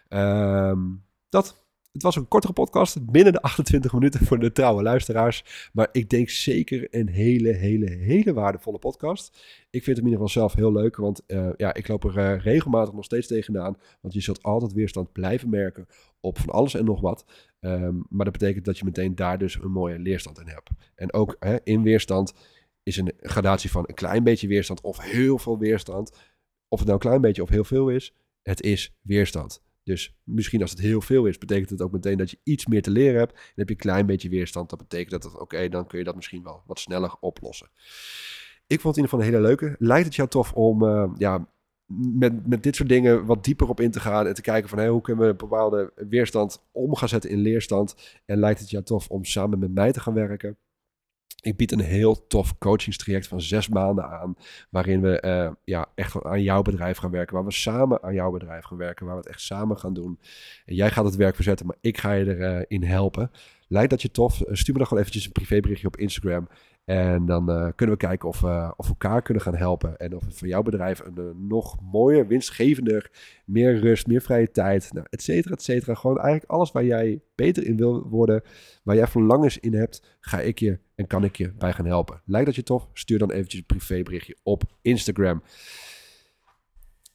Um, 0.08 1.02
dat 1.28 1.66
het 1.98 2.06
was 2.14 2.16
een 2.16 2.28
kortere 2.28 2.52
podcast, 2.52 3.06
binnen 3.06 3.32
de 3.32 3.42
28 3.42 3.92
minuten 3.92 4.26
voor 4.26 4.38
de 4.38 4.52
trouwe 4.52 4.82
luisteraars. 4.82 5.70
Maar 5.72 5.88
ik 5.92 6.10
denk 6.10 6.28
zeker 6.28 6.86
een 6.90 7.08
hele, 7.08 7.52
hele, 7.52 7.90
hele 7.90 8.32
waardevolle 8.32 8.78
podcast. 8.78 9.28
Ik 9.70 9.82
vind 9.82 9.96
hem 9.96 10.06
in 10.06 10.12
ieder 10.12 10.26
geval 10.26 10.28
zelf 10.28 10.54
heel 10.54 10.72
leuk, 10.72 10.96
want 10.96 11.22
uh, 11.26 11.48
ja, 11.56 11.74
ik 11.74 11.88
loop 11.88 12.04
er 12.04 12.18
uh, 12.18 12.42
regelmatig 12.42 12.94
nog 12.94 13.04
steeds 13.04 13.26
tegenaan. 13.26 13.76
Want 14.00 14.14
je 14.14 14.20
zult 14.20 14.42
altijd 14.42 14.72
weerstand 14.72 15.12
blijven 15.12 15.48
merken 15.48 15.86
op 16.20 16.38
van 16.38 16.50
alles 16.50 16.74
en 16.74 16.84
nog 16.84 17.00
wat. 17.00 17.24
Um, 17.60 18.06
maar 18.08 18.24
dat 18.24 18.38
betekent 18.38 18.64
dat 18.64 18.78
je 18.78 18.84
meteen 18.84 19.14
daar 19.14 19.38
dus 19.38 19.54
een 19.54 19.70
mooie 19.70 19.98
leerstand 19.98 20.40
in 20.40 20.48
hebt. 20.48 20.70
En 20.94 21.12
ook 21.12 21.36
hè, 21.38 21.56
in 21.64 21.82
weerstand 21.82 22.34
is 22.82 22.96
een 22.96 23.12
gradatie 23.20 23.70
van 23.70 23.84
een 23.86 23.94
klein 23.94 24.24
beetje 24.24 24.48
weerstand 24.48 24.80
of 24.80 25.00
heel 25.00 25.38
veel 25.38 25.58
weerstand. 25.58 26.10
Of 26.68 26.78
het 26.78 26.88
nou 26.88 26.92
een 26.92 27.06
klein 27.06 27.20
beetje 27.20 27.42
of 27.42 27.48
heel 27.48 27.64
veel 27.64 27.88
is, 27.88 28.14
het 28.42 28.62
is 28.62 28.96
weerstand. 29.02 29.66
Dus 29.88 30.18
misschien 30.24 30.62
als 30.62 30.70
het 30.70 30.80
heel 30.80 31.00
veel 31.00 31.26
is, 31.26 31.38
betekent 31.38 31.70
het 31.70 31.82
ook 31.82 31.92
meteen 31.92 32.16
dat 32.18 32.30
je 32.30 32.38
iets 32.42 32.66
meer 32.66 32.82
te 32.82 32.90
leren 32.90 33.18
hebt. 33.18 33.32
Dan 33.32 33.52
heb 33.54 33.68
je 33.68 33.74
een 33.74 33.80
klein 33.80 34.06
beetje 34.06 34.28
weerstand. 34.28 34.70
Dat 34.70 34.78
betekent 34.78 35.22
dat 35.22 35.40
oké, 35.40 35.68
dan 35.68 35.86
kun 35.86 35.98
je 35.98 36.04
dat 36.04 36.14
misschien 36.14 36.42
wel 36.42 36.62
wat 36.66 36.78
sneller 36.78 37.16
oplossen. 37.20 37.70
Ik 38.66 38.80
vond 38.80 38.96
het 38.96 38.96
in 38.96 39.02
ieder 39.02 39.08
geval 39.08 39.20
een 39.20 39.32
hele 39.32 39.40
leuke. 39.46 39.76
Lijkt 39.78 40.06
het 40.06 40.14
jou 40.14 40.28
tof 40.28 40.52
om 40.52 40.82
uh, 40.82 41.10
ja, 41.16 41.48
met, 41.86 42.46
met 42.46 42.62
dit 42.62 42.76
soort 42.76 42.88
dingen 42.88 43.26
wat 43.26 43.44
dieper 43.44 43.68
op 43.68 43.80
in 43.80 43.90
te 43.90 44.00
gaan 44.00 44.26
en 44.26 44.34
te 44.34 44.40
kijken 44.40 44.68
van 44.68 44.78
hey, 44.78 44.88
hoe 44.88 45.00
kunnen 45.00 45.24
we 45.24 45.30
een 45.30 45.36
bepaalde 45.36 45.92
weerstand 46.08 46.68
om 46.72 46.94
gaan 46.94 47.08
zetten 47.08 47.30
in 47.30 47.38
leerstand? 47.38 48.20
En 48.24 48.38
lijkt 48.38 48.60
het 48.60 48.70
jou 48.70 48.84
tof 48.84 49.08
om 49.08 49.24
samen 49.24 49.58
met 49.58 49.74
mij 49.74 49.92
te 49.92 50.00
gaan 50.00 50.14
werken? 50.14 50.56
Ik 51.42 51.56
bied 51.56 51.72
een 51.72 51.80
heel 51.80 52.26
tof 52.26 52.58
coachingstraject 52.58 53.26
van 53.26 53.40
zes 53.40 53.68
maanden 53.68 54.04
aan. 54.04 54.36
Waarin 54.70 55.00
we 55.00 55.22
uh, 55.24 55.50
ja, 55.64 55.86
echt 55.94 56.22
aan 56.22 56.42
jouw 56.42 56.62
bedrijf 56.62 56.96
gaan 56.96 57.10
werken. 57.10 57.34
Waar 57.34 57.44
we 57.44 57.52
samen 57.52 58.02
aan 58.02 58.14
jouw 58.14 58.30
bedrijf 58.30 58.64
gaan 58.64 58.78
werken. 58.78 59.06
Waar 59.06 59.14
we 59.14 59.20
het 59.20 59.30
echt 59.30 59.40
samen 59.40 59.78
gaan 59.78 59.94
doen. 59.94 60.18
En 60.64 60.74
jij 60.74 60.90
gaat 60.90 61.04
het 61.04 61.16
werk 61.16 61.34
verzetten, 61.34 61.66
maar 61.66 61.76
ik 61.80 61.98
ga 61.98 62.12
je 62.12 62.36
erin 62.36 62.82
uh, 62.82 62.88
helpen. 62.88 63.30
Lijkt 63.68 63.90
dat 63.90 64.02
je 64.02 64.10
tof? 64.10 64.40
Eh, 64.40 64.54
stuur 64.54 64.72
me 64.72 64.78
dan 64.78 64.86
gewoon 64.86 65.02
eventjes 65.02 65.26
een 65.26 65.32
privéberichtje 65.32 65.86
op 65.86 65.96
Instagram. 65.96 66.48
En 66.84 67.26
dan 67.26 67.72
kunnen 67.74 67.96
we 67.96 68.06
kijken 68.06 68.28
of 68.28 68.40
we 68.40 68.72
of 68.76 68.88
elkaar 68.88 69.22
kunnen 69.22 69.42
gaan 69.42 69.56
helpen. 69.56 69.96
En 69.96 70.16
of 70.16 70.24
het 70.24 70.38
voor 70.38 70.48
jouw 70.48 70.62
bedrijf 70.62 71.02
een 71.04 71.46
nog 71.48 71.76
mooier, 71.80 72.26
winstgevender, 72.26 73.10
meer 73.44 73.78
rust, 73.78 74.06
meer 74.06 74.20
vrije 74.20 74.50
tijd, 74.50 74.92
nou, 74.92 75.06
et 75.10 75.22
cetera, 75.22 75.54
et 75.54 75.62
cetera. 75.62 75.94
Gewoon 75.94 76.18
eigenlijk 76.18 76.50
alles 76.50 76.72
waar 76.72 76.84
jij 76.84 77.20
beter 77.34 77.66
in 77.66 77.76
wil 77.76 78.08
worden, 78.08 78.42
waar 78.82 78.96
jij 78.96 79.06
verlangens 79.06 79.58
in 79.58 79.74
hebt, 79.74 80.16
ga 80.20 80.40
ik 80.40 80.58
je 80.58 80.78
en 80.98 81.06
kan 81.06 81.24
ik 81.24 81.36
je 81.36 81.52
bij 81.52 81.72
gaan 81.72 81.86
helpen. 81.86 82.20
Lijkt 82.24 82.46
dat 82.46 82.54
je 82.54 82.62
tof? 82.62 82.88
Stuur 82.92 83.18
dan 83.18 83.30
eventjes 83.30 83.60
een 83.60 83.66
privéberichtje 83.66 84.36
op 84.42 84.62
Instagram. 84.82 85.42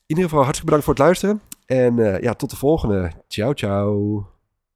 In 0.06 0.19
ieder 0.19 0.24
geval 0.24 0.43
hartstikke 0.43 0.65
bedankt 0.65 0.86
voor 0.86 0.93
het 0.93 1.04
luisteren. 1.04 1.41
En 1.65 1.98
uh, 1.98 2.19
ja, 2.19 2.34
tot 2.34 2.50
de 2.50 2.56
volgende. 2.56 3.12
Ciao, 3.28 3.54
ciao. 3.54 4.33